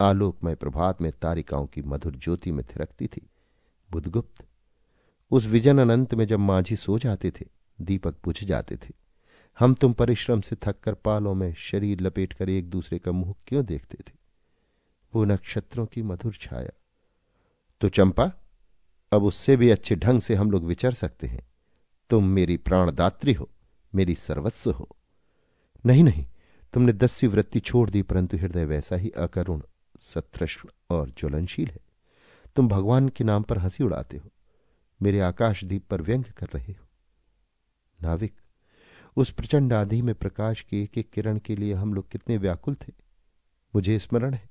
आलोकमय 0.00 0.54
प्रभात 0.54 1.02
में 1.02 1.12
तारिकाओं 1.12 1.66
की 1.66 1.82
मधुर 1.82 2.16
ज्योति 2.16 2.52
में 2.52 2.64
थिरकती 2.64 3.06
थी। 3.06 3.30
बुधगुप्त, 3.90 4.46
उस 5.30 5.46
विजन 5.46 5.78
अनंत 5.78 6.14
में 6.14 6.26
जब 6.26 6.38
माझी 6.38 6.76
सो 6.76 6.98
जाते 6.98 7.30
थे 7.30 7.61
दीपक 7.82 8.14
बुझ 8.24 8.44
जाते 8.44 8.76
थे। 8.76 8.90
हम 9.58 9.74
तुम 9.74 9.92
परिश्रम 9.92 10.40
से 10.40 10.56
थककर 10.56 10.94
पालों 10.94 11.34
में 11.34 11.54
शरीर 11.54 12.00
लपेट 12.00 12.32
कर 12.32 12.48
एक 12.48 12.70
दूसरे 12.70 12.98
का 12.98 13.12
मुँह 13.12 13.34
क्यों 13.46 13.64
देखते 13.64 13.98
थे? 14.08 14.12
वो 15.14 15.24
नक्षत्रों 15.24 15.86
की 15.86 16.02
मधुर 16.02 16.32
छाया। 16.40 16.70
तो 17.80 17.88
चंपा, 17.88 18.32
अब 19.12 19.24
उससे 19.24 19.56
भी 19.56 19.70
अच्छे 19.70 19.96
ढंग 19.96 20.20
से 20.20 20.34
हम 20.34 20.50
लोग 20.50 20.64
विचर 20.64 20.92
सकते 20.92 21.26
हैं। 21.26 21.46
तुम 22.10 22.24
मेरी 22.24 22.56
प्राणदात्री 22.56 23.32
हो, 23.32 23.50
मेरी 23.94 24.14
सर्वस्व 24.14 24.70
हो। 24.70 24.88
नहीं 25.86 26.04
नहीं, 26.04 26.26
तुमने 26.72 26.92
दस्यु 26.92 27.30
वृत्ति 27.30 27.60
छोड़ 27.60 27.90
दी, 27.90 28.02
परंतु 28.02 28.36
हृदय 28.36 28.64
वैसा 28.64 28.96
ही 28.96 29.10
अकरुण 29.10 29.62
सत्रष्ण 30.00 30.68
और 30.90 31.10
ज्वलनशील 31.10 31.68
है। 31.68 31.80
तुम 32.56 32.68
भगवान 32.68 33.08
के 33.08 33.24
नाम 33.24 33.42
पर 33.42 33.58
हँसी 33.58 33.84
उड़ाते 33.84 34.16
हो। 34.16 34.30
मेरे 35.02 35.20
आकाशदीप 35.20 35.86
पर 35.86 36.02
व्यंग 36.02 36.24
कर 36.24 36.46
रहे 36.54 36.72
हो। 36.72 36.81
नाविक। 38.02 38.34
उस 39.16 39.30
प्रचंड 39.30 39.72
आधि 39.72 40.02
में 40.02 40.14
प्रकाश 40.14 40.62
के 40.62 40.82
एक 40.82 40.98
एक 40.98 41.10
किरण 41.10 41.38
के 41.38 41.56
लिए 41.56 41.74
हम 41.74 41.94
लोग 41.94 42.10
कितने 42.10 42.36
व्याकुल 42.36 42.74
थे। 42.74 42.92
मुझे 43.74 43.98
स्मरण 43.98 44.34
है। 44.34 44.48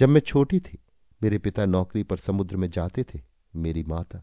जब 0.00 0.08
मैं 0.08 0.20
छोटी 0.20 0.60
थी, 0.60 0.78
मेरे 1.22 1.38
पिता 1.38 1.64
नौकरी 1.66 2.02
पर 2.02 2.16
समुद्र 2.16 2.56
में 2.56 2.70
जाते 2.70 3.04
थे, 3.04 3.20
मेरी 3.56 3.82
माता, 3.82 4.22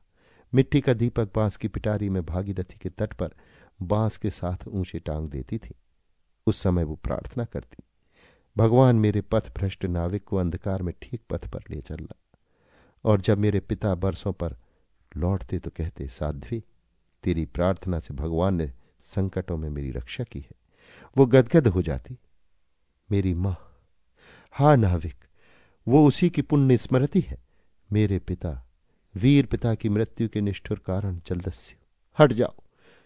मिट्टी 0.53 0.82
का 0.82 0.93
दीपक 0.93 1.32
बाँस 1.36 1.58
की 1.58 1.67
पिटारी 1.67 2.10
में 2.10 2.25
भागीरथी 2.25 2.77
के 2.82 2.89
तट 2.89 3.13
पर 3.13 3.29
बाँस 3.82 4.17
के 4.17 4.29
साथ 4.29 4.67
ऊँचे 4.67 5.00
टांग 5.00 5.29
देती 5.29 5.58
थी। 5.58 5.74
उस 6.48 6.62
समय 6.62 6.84
वो 6.84 6.96
प्रार्थना 6.96 7.46
करती, 7.46 7.84
भगवान 8.58 8.96
मेरे 8.96 9.22
पथ 9.22 9.51
भ्रष्ट 9.58 9.86
नाविक 9.86 10.24
को 10.24 10.38
अंधकार 10.38 10.82
में 10.82 10.93
ठीक 11.01 11.22
पथ 11.29 11.48
पर 11.48 11.63
ले 11.70 11.82
चलना। 11.82 12.15
और 13.05 13.22
जब 13.22 13.38
मेरे 13.38 13.60
पिता 13.60 13.96
बरसों 13.96 14.34
पर 14.34 14.58
लौटते 15.17 15.60
तो 15.60 15.70
कहते, 15.70 16.08
साध्वी 16.08 16.63
तेरी 17.24 17.46
प्रार्थना 17.46 18.00
से 18.00 18.13
भगवान 18.13 18.56
ने 18.56 18.72
संकटों 19.01 19.58
में 19.58 19.70
मेरी 19.70 19.92
रक्षा 19.92 20.24
की 20.24 20.39
है। 20.39 20.51
वो 21.18 21.25
गदगद 21.25 21.68
हो 21.68 21.82
जाती। 21.82 22.18
मेरी 23.12 23.34
माँ, 23.34 23.58
हा 24.53 24.75
नाविक, 24.75 25.15
वो 25.88 26.08
उसी 26.08 26.30
की 26.30 26.42
पुण्य 26.42 26.77
स्मृति 26.77 27.22
है। 27.22 27.38
मेरे 27.92 28.20
पिता, 28.20 28.68
वीर 29.15 29.46
पिता 29.46 29.75
की 29.75 29.89
मृत्यु 29.89 30.30
के 30.30 30.42
निष्ठुर 30.42 30.80
कारण 30.80 31.20
जलदस्यु। 31.27 31.77
हट 32.20 32.34
जाओ। 32.34 32.53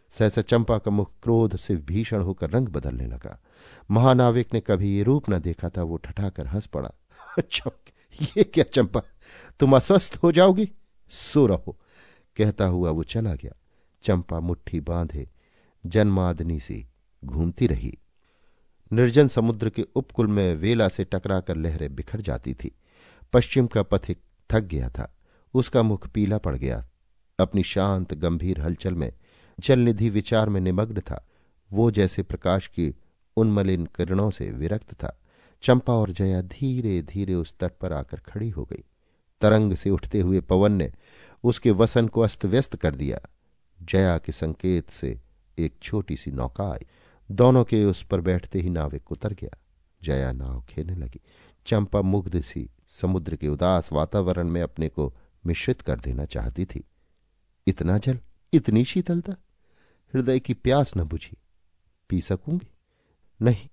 सहसा 0.10 0.42
चंपा 0.42 0.78
का 0.78 0.92
मुख 0.92 1.12
क्रोध 1.24 1.58
से 1.58 1.76
भीषण 1.76 2.22
होकर 2.22 2.50
रंग 2.50 2.68
बदलने 2.68 3.06
लगा। 3.06 3.42
महानाविक 3.92 4.54
ने 4.54 4.60
कभी 4.60 4.98
ये 4.98 5.04
रूप 5.04 5.30
न 5.30 5.40
देखा 5.40 5.70
था, 5.70 5.84
वो 5.84 5.98
ठठाकर 5.98 6.48
हंस 6.48 6.68
पड़ा। 6.68 6.92
अच्छा 7.38 7.72
ये 8.22 8.44
क्या 8.44 8.64
चंपा, 8.64 9.02
तुम 9.60 9.76
अस्वस्थ 9.76 10.20
हो 10.24 10.32
जाओगी? 10.32 10.72
सो 11.10 11.48
रहो। 11.48 11.78
कहता 12.38 12.66
हुआ 12.66 12.92
वो 12.92 13.04
चला 13.04 13.36
गया। 13.36 13.54
चंपा 14.02 14.40
मुट्ठी 14.40 14.80
बांधे, 14.80 15.30
जन्मादनी 15.86 16.60
सी 16.60 16.88
घूमती 17.26 17.68
रही। 17.68 17.98
निर्जन 18.94 19.28
समुद्र 19.28 19.70
के 19.70 19.86
उपकुल 19.96 20.28
में 20.28 20.56
वेला 20.56 20.88
से 20.90 21.04
टकराकर 21.04 21.56
लहरें 21.56 21.96
बिखर 21.96 22.22
जाती 22.22 22.54
थी। 22.54 22.76
पश्चिम 23.34 23.68
का 23.68 23.84
पथिक 23.84 24.22
थक 24.52 24.64
गया 24.64 24.90
था, 24.90 25.16
उसका 25.54 25.84
मुख 25.84 26.08
पीला 26.08 26.38
पड़ 26.38 26.56
गया। 26.56 26.88
अपनी 27.40 27.64
शांत, 27.64 28.14
गंभीर 28.14 28.62
हलचल 28.62 28.94
में 28.94 29.14
जलनिधि 29.60 30.10
विचार 30.10 30.50
में 30.50 30.62
निमग्न 30.62 31.02
था। 31.02 31.28
वो 31.74 31.92
जैसे 31.92 32.24
प्रकाश 32.24 32.68
की 32.68 32.96
उन्मलिन 33.38 33.86
किरणों 33.86 34.30
से 34.32 34.50
विरक्त 34.50 34.94
था। 34.94 35.22
चंपा 35.62 35.94
और 35.94 36.12
जया 36.12 36.42
धीरे 36.42 37.02
धीरे 37.02 37.34
उस 37.34 37.54
तट 37.60 37.72
पर 37.82 37.94
आकर 37.94 38.18
खड़ी 38.18 38.50
हो 38.50 38.66
गई। 38.66 38.84
तरंग 39.42 39.74
से 39.76 39.90
उठते 39.90 40.20
हुए 40.20 40.40
पवन 40.40 40.72
ने 40.72 40.92
उसके 41.44 41.72
वसन 41.72 42.08
को 42.08 42.22
अस्त 42.22 42.46
व्यस्त 42.46 42.76
कर 42.76 42.96
दिया। 42.96 43.20
जया 43.82 44.18
के 44.18 44.32
संकेत 44.32 44.90
से 44.90 45.20
एक 45.58 45.76
छोटी 45.84 46.16
सी 46.16 46.32
नौका 46.32 46.72
आई 46.72 46.86
दोनों 47.32 47.64
के 47.64 47.86
उस 47.86 48.06
पर 48.06 48.22
बैठते 48.22 48.60
ही 48.60 48.70
नाविक 48.70 49.12
उतर 49.12 49.34
गया। 49.34 49.58
जया 50.04 50.32
नाव 50.32 50.62
खेलने 50.70 50.96
लगी। 50.96 51.22
चंपा 51.66 52.02
मुग्ध 52.02 52.42
सी 52.42 52.70
समुद्र 52.88 53.36
के 53.36 53.48
उदास 53.48 53.92
वातावरण 53.94 54.48
में 54.48 54.62
अपने 54.62 54.90
को 54.90 55.14
मिश्रित 55.46 55.82
कर 55.82 56.00
देना 56.00 56.26
चाहती 56.26 56.66
थी। 56.66 56.84
इतना 57.68 57.98
जल, 57.98 58.20
इतनी 58.54 58.86
शीतलता, 58.86 59.34
हृदय 60.14 60.40
की 60.40 60.54
प्यास 60.54 60.98
न 60.98 61.04
बुझी। 61.04 61.38
पी 62.10 62.22
सकूँगी? 62.22 62.68
नहीं 63.42 63.68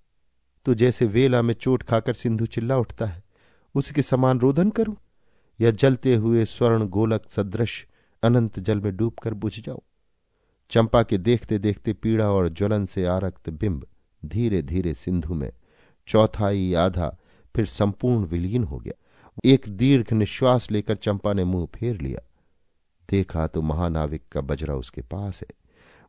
तो 0.65 0.73
जैसे 0.73 1.05
वेला 1.05 1.41
में 1.41 1.53
चोट 1.53 1.83
खाकर 1.83 2.13
सिंधु 2.13 2.45
चिल्ला 2.45 2.77
उठता 2.77 3.05
है, 3.05 3.23
उसके 3.75 4.01
समान 4.01 4.39
रोदन 4.39 4.69
करूँ? 4.69 4.95
या 5.61 5.71
जलते 5.71 6.15
हुए 6.15 6.45
स्वर्ण 6.45 6.87
गोलक 6.87 7.29
सदृश 7.29 7.87
अनंत 8.23 8.59
जल 8.59 8.81
में 8.81 8.97
डूबकर 8.97 9.33
बुझ 9.33 9.59
जाऊँ? 9.59 9.81
चंपा 10.69 11.03
के 11.03 11.17
देखते 11.17 11.59
देखते 11.59 11.93
पीड़ा 11.93 12.31
और 12.31 12.49
ज्वलन 12.49 12.85
से 12.85 13.05
आरक्त 13.05 13.49
बिंब 13.49 13.87
धीरे 14.25 14.61
धीरे 14.61 14.93
सिंधु 14.93 15.33
में, 15.33 15.51
चौथाई 16.07 16.73
आधा 16.73 17.17
फिर 17.55 17.65
संपूर्ण 17.65 18.25
विलीन 18.25 18.63
हो 18.63 18.77
गया। 18.77 18.93
एक 19.45 19.65
दीर्घ 19.69 20.13
निश्वास 20.13 20.71
लेकर 20.71 20.95
चंपा 20.95 21.33
ने 21.33 21.43
मुँह 21.43 21.65
फेर 21.75 22.01
लिया। 22.01 22.19
देखा 23.09 23.47
तो 23.47 23.61
महानाविक 23.61 24.23
का 24.31 24.41
बजरा 24.41 24.75
उसके 24.75 25.01
पास 25.01 25.41
है। 25.41 25.47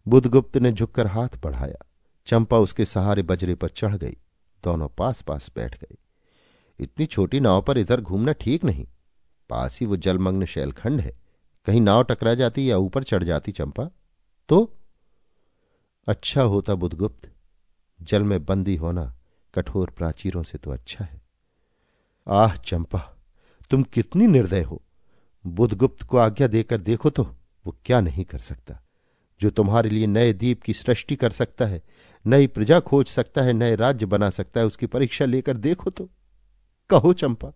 बुधगुप्त 0.08 0.56
ने 0.56 0.72
झुककर 0.72 1.06
हाथ 1.06 1.28
बढ़ाया। 1.42 1.86
चंपा 2.26 2.58
उसके 2.58 2.84
सहारे 2.84 3.22
बजरे 3.22 3.54
पर 3.54 3.68
चढ़ 3.68 3.96
गई। 3.96 4.16
दोनों 4.64 4.88
पास 4.88 5.22
पास 5.22 5.50
बैठ 5.56 5.80
गए। 5.80 5.96
इतनी 6.80 7.06
छोटी 7.06 7.40
नाव 7.40 7.62
पर 7.62 7.78
इधर 7.78 8.00
घूमना 8.00 8.32
ठीक 8.32 8.64
नहीं। 8.64 8.86
पास 9.48 9.78
ही 9.80 9.86
वो 9.86 9.96
जलमग्न 9.96 10.44
शैलखंड 10.44 11.00
है। 11.00 11.18
कहीं 11.64 11.80
नाव 11.80 12.04
टकरा 12.04 12.34
जाती 12.34 12.70
या 12.70 12.76
ऊपर 12.76 13.02
चढ़ 13.02 13.24
जाती 13.24 13.52
चंपा? 13.52 13.90
तो 14.48 14.72
अच्छा 16.06 16.42
होता 16.42 16.74
बुधगुप्त, 16.74 17.30
जल 18.02 18.22
में 18.22 18.44
बंदी 18.44 18.76
होना 18.76 19.14
कठोर 19.54 19.90
प्राचीरों 19.90 20.42
से 20.42 20.58
तो 20.58 20.70
अच्छा 20.70 21.04
है। 21.04 21.22
आह, 22.28 22.54
चंपा, 22.54 23.16
तुम 23.70 23.82
कितनी 23.82 24.26
निर्दय 24.26 24.62
हो। 24.62 24.82
बुधगुप्त 25.46 26.02
को 26.02 26.16
आज्ञा 26.16 26.46
देकर 26.46 26.80
देखो 26.80 27.10
तो 27.10 27.22
वो 27.66 27.76
क्या 27.84 28.00
नहीं 28.00 28.24
कर 28.24 28.38
सकता। 28.38 28.80
जो 29.40 29.50
तुम्हारे 29.50 29.90
लिए 29.90 30.06
नए 30.06 30.32
द्वीप 30.32 30.62
की 30.62 30.72
सृष्टि 30.72 31.16
कर 31.16 31.30
सकता 31.30 31.66
है, 31.66 31.82
नई 32.26 32.46
प्रजा 32.46 32.80
खोज 32.80 33.06
सकता 33.06 33.42
है, 33.42 33.52
नए 33.52 33.76
राज्य 33.76 34.06
बना 34.06 34.30
सकता 34.30 34.60
है, 34.60 34.66
उसकी 34.66 34.86
परीक्षा 34.86 35.24
लेकर 35.24 35.56
देखो 35.56 35.90
तो। 35.90 36.08
कहो, 36.90 37.12
चंपा, 37.12 37.52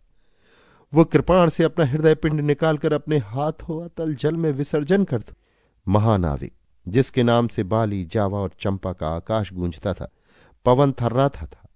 वो 0.94 1.04
कृपाण 1.04 1.49
से 1.49 1.64
अपना 1.64 1.87
हृदय 1.87 2.14
पिंड 2.14 2.40
निकालकर 2.40 2.92
अपने 2.92 3.18
हाथ 3.18 3.52
हो 3.52 3.88
तल 3.88 4.14
जल 4.14 4.37
में 4.37 4.52
विसर्जन 4.52 5.04
कर 5.04 5.18
दो। 5.18 5.35
महानाविक 5.88 6.52
जिसके 6.88 7.22
नाम 7.22 7.49
से 7.49 7.62
बाली, 7.62 8.04
जावा 8.04 8.38
और 8.38 8.52
चंपा 8.60 8.92
का 8.92 9.08
आकाश 9.08 9.52
गूंजता 9.52 9.94
था। 9.94 10.12
पवन 10.64 10.92
थर्राता 10.92 11.46
था 11.46 11.68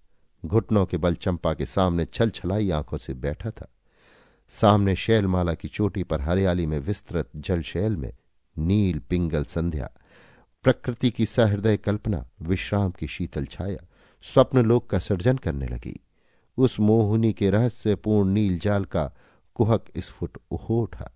घुटनों 0.44 0.87
के 0.87 0.96
बल 0.96 1.14
चंपा 1.14 1.54
के 1.54 1.66
सामने 1.66 2.04
छल 2.04 2.30
छलाई 2.30 2.70
आँखों 2.70 2.99
से 2.99 3.14
बैठा 3.14 3.50
था। 3.50 3.68
सामने 4.50 4.96
शैलमाला 4.96 5.54
की 5.54 5.68
चोटी 5.68 6.02
पर 6.02 6.20
हरियाली 6.20 6.66
में 6.66 6.78
विस्तृत 6.78 7.28
जल 7.37 7.62
शैल 7.62 7.96
में 7.96 8.12
नील 8.58 8.99
पिंगल 8.99 9.44
संध्या, 9.44 9.90
प्रकृति 10.62 11.11
की 11.11 11.26
सहृदय 11.26 11.76
कल्पना, 11.76 12.28
विश्राम 12.42 12.90
की 12.90 13.06
शीतल 13.06 13.44
छाया, 13.44 13.87
स्वप्न 14.23 14.58
लोक 14.58 14.90
का 14.90 14.99
सृजन 14.99 15.37
करने 15.37 15.66
लगी। 15.66 16.00
उस 16.56 16.80
मोहनी 16.80 17.32
के 17.32 17.50
रहस्यपूर्ण 17.50 18.28
नील 18.28 18.58
जाल 18.58 18.84
का 18.84 19.11
कुहक 19.54 19.84
स्फुट 19.99 20.38
हो 20.52 20.82
उठा, 20.82 21.12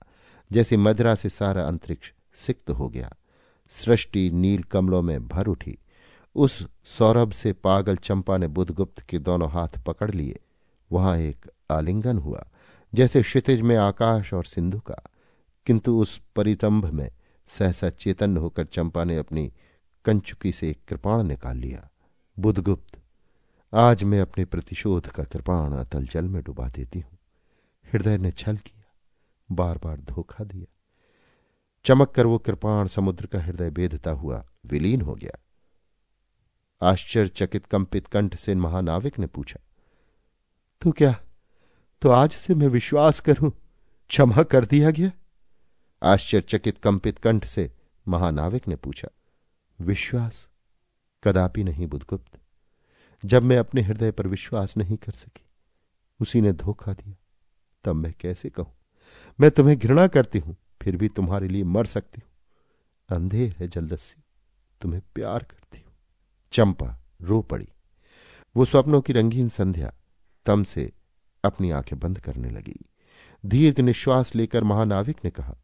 जैसे 0.53 0.77
मदरा 0.77 1.15
से 1.15 1.29
सारा 1.29 1.65
अंतरिक्ष 1.65 2.13
सिक्त 2.35 2.71
हो 2.71 2.89
गया। 2.89 3.15
सृष्टि 3.69 4.31
नील 4.31 4.63
कमलों 4.63 5.03
में 5.03 5.29
भर 5.29 5.47
उठी। 5.47 5.79
उस 6.35 6.67
सौरभ 6.85 7.33
से 7.33 7.53
पागल 7.53 7.97
चंपा 7.97 8.37
ने 8.37 8.49
बुधगुप्त 8.49 9.01
के 9.01 9.19
दोनों 9.19 9.51
हाथ 9.51 9.69
पकड़ 9.69 10.11
लिए। 10.11 10.41
वहाँ 10.93 11.19
एक 11.19 11.47
आलिंगन 11.71 12.19
हुआ, 12.19 12.49
जैसे 12.95 13.23
क्षितिज 13.23 13.61
में 13.61 13.77
आकाश 13.77 14.35
और 14.35 14.45
सिंधु 14.45 14.81
का। 14.81 15.03
किंतु 15.67 16.01
उस 16.01 16.21
परितंभ 16.37 16.87
में 16.87 17.11
सहसा 17.49 17.91
चेतन 17.91 18.37
होकर 18.37 18.65
चंपा 18.65 19.05
ने 19.05 19.17
अपनी 19.17 19.53
कंचुकी 20.05 20.53
से 20.53 20.71
एक 20.71 20.79
कृपाण 20.89 21.23
निकाल 21.23 21.57
लिया। 21.57 21.91
बुधगुप्त, 22.39 22.99
आज 23.75 24.05
मैं 24.05 24.21
अपने 24.21 24.45
प्रतिशोध 24.45 25.07
का 25.07 25.25
कृपाण 25.25 25.73
अतल 25.73 26.07
जल 26.07 26.25
में 26.25 26.43
डुबा 26.43 26.69
देती 26.69 27.01
हूँ। 27.01 27.19
हृदय 27.93 28.19
ने 28.19 28.31
छल 28.31 28.57
किया 28.57 28.85
बार 29.53 29.81
बार 29.85 30.01
धोखा 30.01 30.45
दिया। 30.45 30.78
चमक 31.89 32.11
कर 32.11 32.27
वो 32.27 32.39
कृपाण 32.39 32.87
समुद्र 32.87 33.27
का 33.27 33.41
हृदय 33.43 33.71
बेधता 33.71 34.11
हुआ 34.11 34.45
विलीन 34.67 35.01
हो 35.01 35.15
गया। 35.15 35.39
आश्चर्यचकित 36.83 37.67
कंपित 37.67 38.07
कंठ 38.07 38.35
से 38.35 38.55
महानाविक 38.55 39.19
ने 39.19 39.27
पूछा 39.27 39.61
तो 40.83 40.93
क्या 40.93 41.15
तो 42.03 42.11
आज 42.11 42.33
से 42.33 42.55
मैं 42.55 42.69
विश्वास 42.69 43.21
करूँ? 43.21 43.51
क्षमा 44.11 44.43
कर 44.43 44.65
दिया 44.65 44.91
गया? 44.91 45.11
आश्चर्यचकित 46.03 46.79
कंपित 46.79 47.19
कंठ 47.19 47.45
से 47.45 47.71
महानाविक 48.07 48.69
ने 48.69 48.77
पूछा, 48.77 49.09
विश्वास 49.79 50.49
कदापि 51.23 51.65
नहीं 51.65 51.87
बुधगुप्त। 51.87 52.39
जब 53.25 53.43
मैं 53.43 53.59
अपने 53.59 53.83
हृदय 53.83 54.11
पर 54.11 54.27
विश्वास 54.27 54.77
नहीं 54.77 54.97
कर 54.97 55.13
सकी, 55.13 55.47
उसी 56.21 56.41
ने 56.41 56.53
धोखा 56.53 56.93
दिया। 56.93 57.17
तब 57.85 57.95
मैं 57.95 58.15
कैसे 58.21 58.51
कहूँ? 58.51 58.75
मैं 59.41 59.51
तुम्हें 59.51 59.79
घृणा 59.79 60.07
करती 60.07 60.39
हूँ। 60.39 60.57
फिर 60.83 60.97
भी 60.97 61.09
तुम्हारे 61.09 61.49
लिए 61.49 61.65
मर 61.65 61.87
सकती 61.87 62.23
हूँ। 62.25 62.31
अंधेर 63.17 63.57
है 63.59 63.69
जलदस्सी। 63.69 64.23
तुम्हें 64.81 65.03
प्यार 65.15 65.43
करती 65.43 65.81
हूँ। 65.81 65.93
चंपा 66.53 66.99
रो 67.23 67.43
पड़ी। 67.43 67.69
वो 68.57 68.65
स्वप्नों 68.65 69.01
की 69.01 69.13
रंगीन 69.13 69.49
संध्या 69.49 69.93
तम 70.47 70.65
से 70.65 70.93
अपनी 71.45 71.71
आँखें 71.71 71.99
बंद 71.99 72.21
करने 72.21 72.51
लगी। 72.51 72.77
दीर्घ 73.47 73.81
निश्वास 73.81 74.35
लेकर 74.35 74.65
महानाविक 74.65 75.17
ने 75.25 75.31
कहा, 75.31 75.57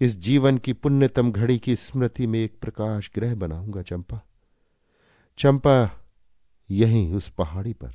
इस 0.00 0.16
जीवन 0.16 0.58
की 0.58 0.72
पुण्यतम 0.72 1.32
घड़ी 1.32 1.58
की 1.58 1.76
स्मृति 1.76 2.26
में 2.26 2.38
एक 2.38 2.60
प्रकाश 2.60 3.10
ग्रह 3.14 3.34
बनाऊँगा, 3.34 3.82
चंपा। 3.82 4.20
चंपा, 5.38 6.04
यहीं 6.70 7.14
उस 7.14 7.28
पहाड़ी 7.28 7.72
पर। 7.72 7.94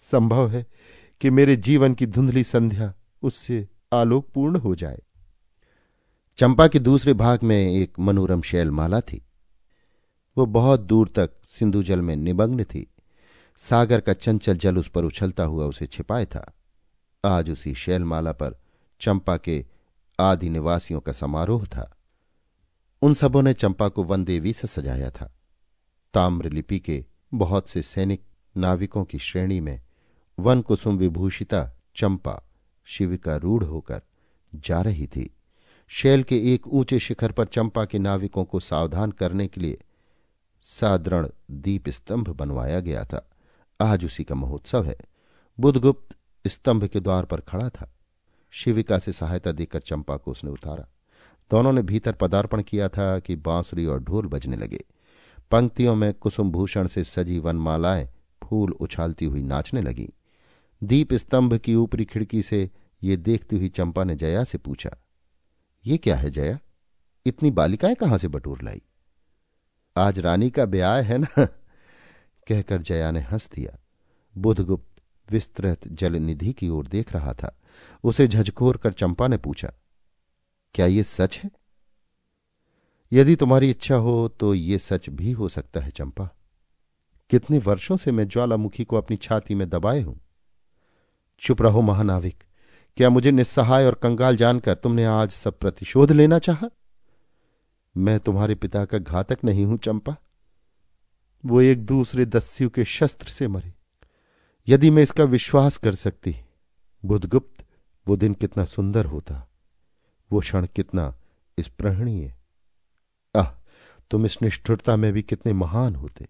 संभव 0.00 0.50
है 0.50 0.66
कि 1.20 1.30
मेरे 1.30 1.56
जीवन 1.56 1.94
की 1.94 2.06
धुंधली 2.06 2.44
संध्या 2.44 2.94
उससे 3.22 3.68
आलोकपूर्ण 3.92 4.56
हो 4.56 4.74
जाए। 4.74 5.02
चंपा 6.38 6.68
के 6.68 6.78
दूसरे 6.78 7.14
भाग 7.14 7.42
में 7.42 7.72
एक 7.74 7.98
मनोरम 7.98 8.42
शैलमाला 8.42 9.00
थी। 9.00 9.26
वो 10.38 10.46
बहुत 10.46 10.80
दूर 10.80 11.12
तक 11.16 11.30
सिंधु 11.46 11.82
जल 11.82 12.02
में 12.02 12.16
निमग्न 12.16 12.64
थी। 12.64 12.90
सागर 13.56 14.00
का 14.00 14.12
चंचल 14.12 14.56
जल 14.56 14.76
उस 14.76 14.88
पर 14.88 15.04
उछलता 15.04 15.44
हुआ 15.44 15.64
उसे 15.64 15.86
छिपाए 15.86 16.26
था। 16.26 16.54
आज 17.24 17.50
उसी 17.50 17.74
शैलमाला 17.74 18.32
पर 18.32 18.60
चंपा 19.00 19.36
के 19.36 19.66
आदि 20.20 20.48
निवासियों 20.48 21.00
का 21.00 21.12
समारोह 21.12 21.64
था। 21.64 21.96
उन 23.02 23.14
सबों 23.14 23.42
ने 23.42 23.54
चंपा 23.54 23.88
को 23.88 24.02
वन 24.02 24.24
देवी 24.24 24.52
से 24.52 24.66
सजाया 24.66 25.10
था। 25.10 25.34
ताम्र 26.14 26.50
लिपि 26.50 26.78
के 26.78 27.04
बहुत 27.34 27.68
से 27.68 27.82
सैनिक 27.82 28.22
नाविकों 28.56 29.04
की 29.04 29.18
श्रेणी 29.18 29.60
में 29.60 29.82
वन 30.38 30.62
कुसुम 30.62 30.98
विभूषिता 30.98 31.70
चंपा 31.96 32.42
शिव 32.84 33.16
का 33.16 33.36
रूढ़ 33.36 33.64
होकर 33.64 34.02
जा 34.54 34.80
रही 34.82 35.06
थी। 35.06 35.35
शैल 35.88 36.22
के 36.22 36.54
एक 36.54 36.68
ऊँचे 36.68 36.98
शिखर 36.98 37.32
पर 37.32 37.44
चंपा 37.44 37.84
के 37.84 37.98
नाविकों 37.98 38.44
को 38.44 38.60
सावधान 38.60 39.10
करने 39.10 39.46
के 39.46 39.60
लिए 39.60 39.78
सादृढ़ 40.62 41.26
दीप 41.50 41.88
स्तंभ 41.88 42.28
बनवाया 42.28 42.80
गया 42.80 43.04
था। 43.04 43.30
आज 43.80 44.04
उसी 44.04 44.24
का 44.24 44.34
महोत्सव 44.34 44.84
है। 44.84 44.96
बुधगुप्त 45.60 46.16
स्तंभ 46.46 46.84
के 46.84 47.00
द्वार 47.00 47.24
पर 47.24 47.40
खड़ा 47.40 47.68
था। 47.68 47.92
शिविका 48.50 48.98
से 48.98 49.12
सहायता 49.12 49.52
देकर 49.52 49.80
चंपा 49.80 50.16
को 50.16 50.30
उसने 50.30 50.50
उतारा। 50.50 50.88
दोनों 51.50 51.72
ने 51.72 51.82
भीतर 51.82 52.12
पदार्पण 52.12 52.62
किया 52.62 52.88
था 52.88 53.18
कि 53.18 53.36
बांसुरी 53.36 53.86
और 53.86 54.00
ढोल 54.00 54.26
बजने 54.26 54.56
लगे। 54.56 54.84
पंक्तियों 55.50 55.94
में 55.94 56.14
कुसुम 56.14 56.50
भूषण 56.50 56.86
से 56.86 57.04
सजी 57.04 57.38
वनमालाएँ 57.38 58.08
फूल 58.44 58.72
उछालती 58.72 59.24
हुई 59.24 59.42
नाचने 59.42 59.82
लगी। 59.82 60.08
दीप 60.84 61.14
स्तंभ 61.14 61.54
की 61.54 61.74
ऊपरी 61.74 62.04
खिड़की 62.04 62.42
से 62.42 62.70
ये 63.02 63.16
देखती 63.16 63.56
हुई 63.56 63.68
चंपा 63.68 64.04
ने 64.04 64.16
जया 64.16 64.44
से 64.44 64.58
पूछा 64.58 64.96
ये 65.86 65.98
क्या 65.98 66.16
है 66.16 66.30
जया? 66.30 66.58
इतनी 67.26 67.50
बालिकाएँ 67.50 67.94
कहाँ 67.94 68.18
से 68.18 68.28
बटूर 68.28 68.62
लाई? 68.62 68.82
आज 69.96 70.18
रानी 70.18 70.50
का 70.50 70.64
ब्याह 70.64 71.00
है 71.00 71.18
ना? 71.18 71.46
कहकर 72.48 72.82
जया 72.82 73.10
ने 73.10 73.20
हंस 73.20 73.48
दिया। 73.54 73.78
बुधगुप्त 74.38 75.02
विस्तृत 75.32 75.88
जल 75.88 76.12
निधि 76.12 76.52
की 76.52 76.68
ओर 76.68 76.86
देख 76.86 77.12
रहा 77.12 77.34
था। 77.34 77.60
उसे 78.04 78.28
झकझोर 78.28 78.76
कर 78.76 78.92
चंपा 78.92 79.28
ने 79.28 79.36
पूछा, 79.36 79.72
क्या 80.74 80.86
ये 80.86 81.04
सच 81.04 81.38
है? 81.38 81.50
यदि 83.12 83.36
तुम्हारी 83.36 83.70
इच्छा 83.70 83.96
हो 83.96 84.28
तो 84.28 84.54
ये 84.54 84.78
सच 84.78 85.08
भी 85.08 85.32
हो 85.32 85.48
सकता 85.48 85.80
है 85.80 85.90
चंपा। 85.90 86.30
कितने 87.30 87.58
वर्षों 87.58 87.96
से 87.96 88.12
मैं 88.12 88.28
ज्वालामुखी 88.28 88.84
को 88.84 88.96
अपनी 88.96 89.16
छाती 89.16 89.54
में 89.54 89.68
दबाए 89.68 90.00
हूँ। 90.00 90.20
चुप 91.38 91.62
रहो 91.62 91.80
महानाविक। 91.80 92.44
क्या 92.96 93.10
मुझे 93.10 93.30
निस्सहाय 93.30 93.86
और 93.86 93.94
कंगाल 93.94 94.36
जानकर 94.36 94.74
तुमने 94.74 95.04
आज 95.04 95.30
सब 95.30 95.58
प्रतिशोध 95.58 96.12
लेना 96.12 96.38
चाहा? 96.38 96.70
मैं 97.96 98.20
तुम्हारे 98.20 98.54
पिता 98.54 98.84
का 98.84 98.98
घातक 98.98 99.38
नहीं 99.44 99.64
हूँ, 99.66 99.78
चंपा। 99.78 100.16
वो 101.46 101.60
एक 101.60 101.86
दूसरे 101.86 102.26
दस्यु 102.26 102.70
के 102.70 102.84
शस्त्र 102.84 103.28
से 103.28 103.48
मरे। 103.48 103.72
यदि 104.68 104.90
मैं 104.90 105.02
इसका 105.02 105.24
विश्वास 105.24 105.76
कर 105.76 105.94
सकती, 105.94 106.36
बुधगुप्त, 107.04 107.64
वो 108.08 108.16
दिन 108.16 108.34
कितना 108.34 108.64
सुंदर 108.64 109.04
होता। 109.04 109.48
वो 110.32 110.40
क्षण 110.40 110.66
कितना 110.66 111.16
स्प्रहणीय 111.60 112.34
आह, 113.36 113.48
तुम 114.10 114.26
इस 114.26 114.42
निष्ठुरता 114.42 114.96
में 114.96 115.12
भी 115.12 115.22
कितने 115.22 115.52
महान 115.52 115.94
होते। 115.94 116.28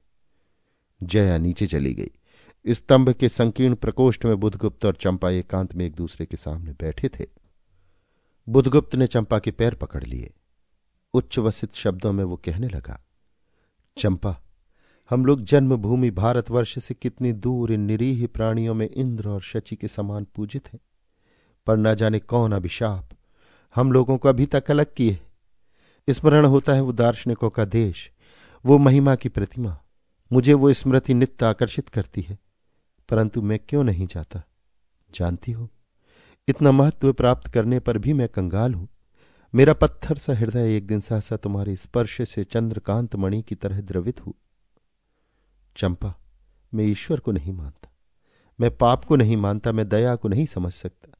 जया 1.03 1.39
नीचे 1.39 1.67
चली 1.67 1.95
गई। 1.95 2.11
स्तंभ 2.67 3.11
के 3.11 3.29
संकीर्ण 3.29 3.75
प्रकोष्ठ 3.75 4.25
में 4.25 4.37
बुधगुप्त 4.37 4.85
और 4.85 4.95
चंपा 4.95 5.31
एकांत 5.31 5.75
में 5.75 5.85
एक 5.87 5.95
दूसरे 5.95 6.27
के 6.27 6.37
सामने 6.37 6.73
बैठे 6.73 7.09
थे। 7.09 7.27
बुधगुप्त 8.49 8.95
ने 8.95 9.07
चंपा 9.07 9.39
के 9.39 9.51
पैर 9.51 9.75
पकड़ 9.75 10.05
लिए। 10.05 10.33
उच्चवसित 11.15 11.75
शब्दों 11.75 12.13
में 12.13 12.25
वो 12.25 12.37
कहने 12.37 12.69
लगा, 12.69 13.01
चंपा, 13.97 14.37
हम 15.11 15.27
लोग 15.27 15.43
जन्मभूमि 15.43 16.11
भारतवर्ष 16.11 16.79
से 16.85 16.95
कितनी 16.95 17.33
दूर 17.33 17.73
इन 17.73 17.81
निरीह 17.81 18.27
प्राणियों 18.27 18.75
में 18.75 18.89
इंद्र 18.91 19.29
और 19.29 19.41
शची 19.41 19.77
के 19.77 19.89
समान 19.89 20.27
पूजित 20.35 20.73
हैं। 20.73 20.81
पर 21.67 21.77
न 21.77 21.95
जाने 21.95 22.19
कौन 22.19 22.53
अभिशाप, 22.53 23.09
हम 23.75 23.93
लोगों 23.93 24.19
को 24.19 24.29
अभी 24.29 24.47
तक 24.47 24.71
अलग 24.71 24.95
किए। 24.95 25.19
स्मरण 26.09 26.45
होता 26.45 26.73
है 26.73 26.81
वो 26.81 26.93
दार्शनिकों 26.93 27.51
का 27.51 27.65
देश, 27.65 28.11
वो 28.65 28.79
महिमा 28.79 29.15
की 29.15 29.29
प्रतिमा। 29.29 29.79
मुझे 30.33 30.55
वो 30.55 30.73
स्मृति 30.73 31.15
नित्य 31.15 31.47
आकर्षित 31.47 31.89
करती 31.89 32.21
है। 32.21 32.39
परंतु 33.09 33.43
मैं 33.43 33.59
क्यों 33.59 33.85
नहीं 33.85 34.07
जाता? 34.07 34.43
जानती 35.15 35.53
हो, 35.53 35.71
इतना 36.49 36.73
महत्व 36.73 37.13
प्राप्त 37.13 37.49
करने 37.49 37.81
पर 37.81 37.99
भी 37.99 38.13
मैं 38.13 38.29
कंगाल 38.29 38.75
हूँ। 38.75 38.89
मेरा 39.55 39.73
पत्थर 39.73 40.19
सा 40.19 40.35
हृदय 40.35 40.77
एक 40.77 40.87
दिन 40.87 41.01
सहसा 41.01 41.37
तुम्हारे 41.37 41.77
स्पर्श 41.77 42.23
से 42.23 42.45
चंद्रकांत 42.45 43.17
मणि 43.17 43.43
की 43.43 43.55
तरह 43.55 43.81
द्रवित 43.81 44.27
हुआ 44.27 44.33
चंपा, 45.77 46.15
मैं 46.75 46.85
ईश्वर 46.85 47.21
को 47.21 47.33
नहीं 47.33 47.53
मानता। 47.53 47.89
मैं 48.61 48.77
पाप 48.77 49.05
को 49.05 49.17
नहीं 49.17 49.37
मानता, 49.37 49.73
मैं 49.73 49.89
दया 49.89 50.17
को 50.17 50.29
नहीं 50.29 50.47
समझ 50.47 50.73
सकता। 50.73 51.13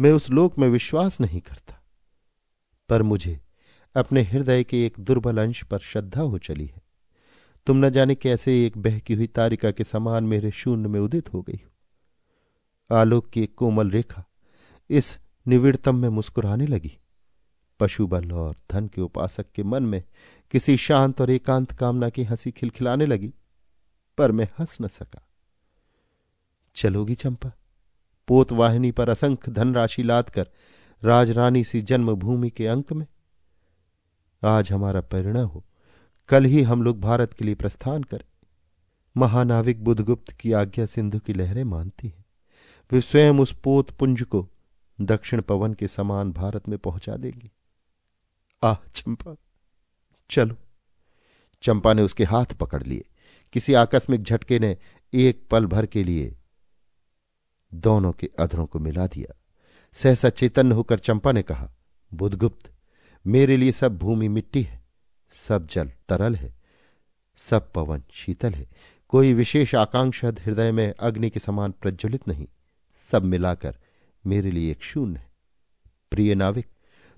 मैं 0.00 0.12
उस 0.12 0.30
लोक 0.30 0.58
में 0.58 0.68
विश्वास 0.68 1.20
नहीं 1.20 1.40
करता। 1.40 1.82
पर 2.88 3.02
मुझे 3.02 3.40
अपने 3.96 4.22
हृदय 4.22 4.64
के 4.64 4.86
एक 4.86 4.94
दुर्बल 5.00 5.38
अंश 5.42 5.64
पर 5.64 5.78
श्रद्धा 5.78 6.22
हो 6.22 6.38
चली 6.38 6.66
है। 6.66 6.85
तुम 7.66 7.86
न 7.86 7.90
जाने 7.90 8.14
कैसे 8.14 8.66
एक 8.66 8.78
बहकी 8.78 9.14
हुई 9.14 9.26
तारिका 9.26 9.70
के 9.70 9.84
समान 9.84 10.24
मेरे 10.24 10.50
शून्य 10.50 10.88
में 10.88 11.00
उदित 11.00 11.32
हो 11.32 11.42
गई 11.42 11.60
आलोक 12.92 13.30
की 13.30 13.42
एक 13.42 13.54
कोमल 13.54 13.90
रेखा 13.90 14.24
इस 14.90 15.18
निविड़तम 15.46 15.96
में 15.96 16.08
मुस्कुराने 16.08 16.66
लगी। 16.66 16.98
पशुबल 17.80 18.32
और 18.32 18.56
धन 18.72 18.86
के 18.86 19.00
उपासक 19.00 19.46
के 19.54 19.62
मन 19.62 19.82
में 19.82 20.04
किसी 20.50 20.76
शांत 20.76 21.20
और 21.20 21.30
एकांत 21.30 21.72
कामना 21.72 22.08
की 22.08 22.24
हँसी 22.24 22.50
खिलखिलाने 22.50 23.06
लगी, 23.06 23.34
पर 24.18 24.32
मैं 24.32 24.48
हंस 24.58 24.78
न 24.82 24.88
सका। 24.88 25.28
चलोगी 26.74 27.14
चंपा 27.14 27.52
पोतवाहिनी 28.28 28.90
पर 28.90 29.08
असंख्य 29.08 29.52
धनराशि 29.52 30.02
लाद 30.02 30.30
कर 30.30 30.48
राजरानी 31.04 31.64
सी 31.64 31.82
जन्मभूमि 31.82 32.50
के 32.50 32.66
अंक 32.66 32.92
में। 32.92 33.06
आज 34.44 34.72
हमारा 34.72 35.00
परिणय 35.00 35.42
हो। 35.42 35.64
कल 36.28 36.44
ही 36.44 36.62
हम 36.62 36.82
लोग 36.82 37.00
भारत 37.00 37.32
के 37.32 37.44
लिए 37.44 37.54
प्रस्थान 37.54 38.02
करें। 38.02 38.46
महानाविक 39.16 39.84
बुधगुप्त 39.84 40.32
की 40.32 40.52
आज्ञा 40.52 40.86
सिंधु 40.86 41.18
की 41.18 41.32
लहरें 41.32 41.64
मानती 41.64 42.08
हैं। 42.08 42.24
वे 42.92 43.00
स्वयं 43.00 43.34
उस 43.34 43.60
पोत 43.64 43.90
पुंज 43.90 44.22
को 44.22 44.48
दक्षिण 45.00 45.42
पवन 45.42 45.74
के 45.74 45.88
समान 45.88 46.32
भारत 46.32 46.68
में 46.68 46.78
पहुँचा 46.78 47.16
देंगी। 47.16 47.50
आह, 48.62 48.88
चंपा, 48.94 49.36
चलो। 50.30 50.56
चंपा 51.62 51.94
ने 51.94 52.02
उसके 52.02 52.24
हाथ 52.24 52.44
पकड़ 52.44 52.82
लिए। 52.82 53.04
किसी 53.52 53.74
आकस्मिक 53.74 54.22
झटके 54.22 54.58
ने 54.58 54.76
एक 55.14 55.48
पल 55.50 55.66
भर 55.66 55.86
के 55.86 56.04
लिए 56.04 56.38
दोनों 57.74 58.12
के 58.12 58.30
अधरों 58.38 58.66
को 58.66 58.78
मिला 58.78 59.06
दिया। 59.06 59.34
सहसा 59.92 60.28
चैतन्य 60.28 60.74
होकर 60.74 60.98
चंपा 60.98 61.32
ने 61.32 61.42
कहा, 61.42 61.70
बुधगुप्त, 62.14 62.72
मेरे 63.26 63.56
लिए 63.56 63.72
सब 63.72 63.98
भूमि 63.98 64.28
मिट्टी 64.28 64.62
है। 64.62 64.85
सब 65.36 65.66
जल 65.66 65.90
तरल 66.08 66.34
है, 66.34 66.56
सब 67.36 67.72
पवन 67.72 68.02
शीतल 68.12 68.52
है। 68.52 68.68
कोई 69.08 69.34
विशेष 69.34 69.74
आकांक्षा 69.74 70.28
हृदय 70.28 70.72
में 70.72 70.94
अग्नि 71.00 71.30
के 71.30 71.40
समान 71.40 71.72
प्रज्वलित 71.72 72.28
नहीं। 72.28 72.46
सब 73.10 73.22
मिलाकर 73.22 73.78
मेरे 74.26 74.50
लिए 74.50 74.70
एक 74.70 74.82
शून्य 74.82 75.18
है। 75.18 75.30
प्रिय 76.10 76.34
नाविक, 76.34 76.66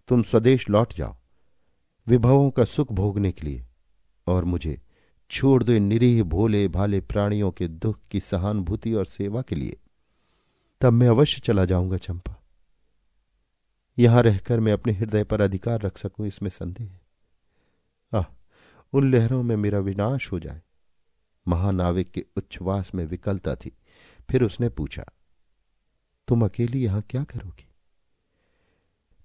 तुम 0.08 0.22
स्वदेश 0.22 0.70
लौट 0.70 0.94
जाओ। 0.94 1.16
विभवों 2.06 2.50
का 2.50 2.64
सुख 2.64 2.92
भोगने 2.92 3.32
के 3.32 3.46
लिए। 3.46 3.64
और 4.26 4.44
मुझे 4.44 4.82
छोड़ 5.30 5.64
दो 5.64 5.78
निरीह 5.78 6.22
भोले 6.22 6.68
भाले 6.68 7.00
प्राणियों 7.00 7.50
के 7.50 7.68
दुख 7.68 7.98
की 8.10 8.20
सहानुभूति 8.20 8.92
और 8.92 9.04
सेवा 9.04 9.42
के 9.42 9.56
लिए। 9.56 9.76
तब 10.80 10.92
मैं 10.92 11.08
अवश्य 11.08 11.40
चला 11.40 11.64
जाऊँगा, 11.64 11.96
चंपा। 11.96 12.42
यहाँ 13.98 14.22
रहकर 14.22 14.60
मैं 14.60 14.72
अपने 14.72 14.92
हृदय 14.92 15.24
पर 15.24 15.40
अधिकार 15.40 15.80
रख 15.80 15.98
सकूँ, 15.98 16.26
इसमें 16.26 16.50
संदेह 16.50 16.90
है। 16.90 16.97
उन 18.92 19.10
लहरों 19.10 19.42
में 19.42 19.56
मेरा 19.56 19.78
विनाश 19.78 20.30
हो 20.32 20.38
जाए। 20.40 20.62
महानाविक 21.46 22.10
के 22.10 22.24
उच्छ्वास 22.36 22.94
में 22.94 23.04
विकलता 23.04 23.54
थी। 23.54 23.76
फिर 24.30 24.42
उसने 24.42 24.68
पूछा, 24.68 25.04
तुम 26.28 26.44
अकेली 26.44 26.84
यहाँ 26.84 27.02
क्या 27.02 27.24
करोगी? 27.24 27.64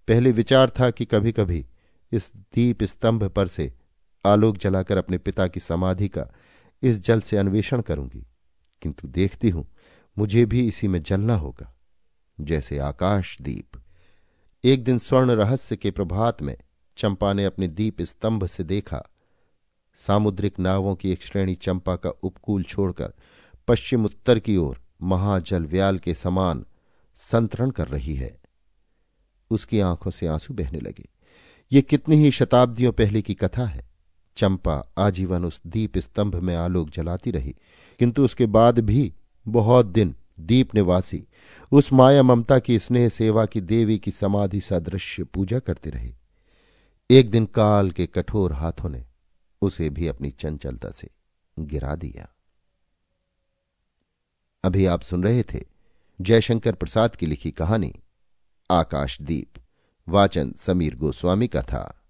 पहले 0.08 0.32
विचार 0.32 0.70
था 0.70 0.90
कि 0.90 1.06
कभी 1.06 1.32
कभी 1.32 1.66
इस 2.12 2.32
दीप 2.36 2.84
स्तंभ 2.84 3.24
पर 3.24 3.48
से 3.48 3.74
आलोक 4.26 4.58
जलाकर 4.58 4.98
अपने 4.98 5.18
पिता 5.18 5.48
की 5.48 5.60
समाधि 5.60 6.08
का 6.08 6.28
इस 6.82 7.00
जल 7.00 7.22
से 7.22 7.38
अन्वेषण 7.38 7.82
करूँगी। 7.82 8.26
किंतु 8.82 9.08
देखती 9.08 9.50
हूँ, 9.50 9.66
मुझे 10.18 10.46
भी 10.46 10.68
इसी 10.68 10.88
में 10.88 11.02
जलना 11.04 11.36
होगा, 11.36 11.74
जैसे 12.42 12.78
आकाश 12.78 13.38
दीप। 13.42 13.82
एक 14.64 14.84
दिन 14.84 14.98
स्वर्ण 15.00 15.32
रहस्य 15.32 15.76
के 15.76 15.92
प्रभात 15.92 16.42
में 16.42 16.58
चंपा 16.98 17.34
ने 17.34 17.46
अपने 17.46 17.68
दीप 17.68 18.02
स्तंभ 18.02 18.46
से 18.46 18.64
देखा 18.64 19.04
सामुद्रिक 19.96 20.60
नावों 20.60 20.96
की 20.96 21.12
एक 21.12 21.24
श्रेणी 21.24 21.56
चंपा 21.56 21.96
का 21.96 22.10
उपकूल 22.10 22.64
छोड़कर 22.64 23.14
पश्चिम 23.68 24.06
उत्तर 24.06 24.40
की 24.40 24.58
ओर 24.58 24.82
महाजल 25.02 25.66
व्याल 25.66 25.98
के 26.00 26.14
समान 26.14 26.66
संतरण 27.16 27.70
कर 27.70 27.88
रही 27.88 28.16
है। 28.16 28.42
उसकी 29.50 29.80
आँखों 29.80 30.12
से 30.12 30.28
आँसू 30.28 30.54
बहने 30.54 30.80
लगे। 30.80 31.10
ये 31.72 31.82
कितनी 31.82 32.16
ही 32.16 32.32
शताब्दियों 32.32 32.92
पहले 32.92 33.22
की 33.22 33.34
कथा 33.34 33.66
है। 33.66 33.88
चंपा 34.38 34.94
आजीवन 34.98 35.46
उस 35.46 35.62
दीप 35.68 35.98
स्तंभ 35.98 36.36
में 36.36 36.56
आलोक 36.56 36.90
जलाती 36.90 37.32
रही, 37.32 37.56
किंतु 38.00 38.26
उसके 38.26 38.46
बाद 38.46 38.80
भी 38.80 39.14
बहुत 39.48 39.86
दिन 39.86 40.16
दीप 40.40 40.76
निवासी, 40.76 41.28
उस 41.72 41.94
माया 41.94 42.24
ममता 42.24 42.60
की 42.60 42.80
स्नेह 42.80 43.10
सेवा 43.10 43.46
की 43.46 43.62
देवी 43.62 43.98
की 43.98 44.12
समाधि 44.12 44.62
सदृश 44.62 45.22
पूजा 45.34 45.60
करते 45.60 45.90
रहे। 45.90 46.14
एक 47.10 47.32
दिन 47.32 47.46
काल 47.46 47.92
के 47.92 48.06
कठोर 48.06 48.54
हाथों 48.54 48.90
ने 48.90 49.06
उसे 49.64 49.90
भी 49.90 50.08
अपनी 50.08 50.32
चंचलता 50.32 50.90
से 50.90 51.10
गिरा 51.60 51.96
दिया। 51.96 52.36
अभी 54.64 54.86
आप 54.86 55.02
सुन 55.02 55.24
रहे 55.24 55.44
थे 55.44 55.66
जयशंकर 56.22 56.76
प्रसाद 56.76 57.16
की 57.16 57.26
लिखी 57.26 57.52
कहानी, 57.52 57.94
आकाशदीप, 58.72 59.54
वाचन 60.10 60.54
समीर 60.58 60.96
गोस्वामी 60.96 61.48
का 61.48 61.62
था। 61.62 62.03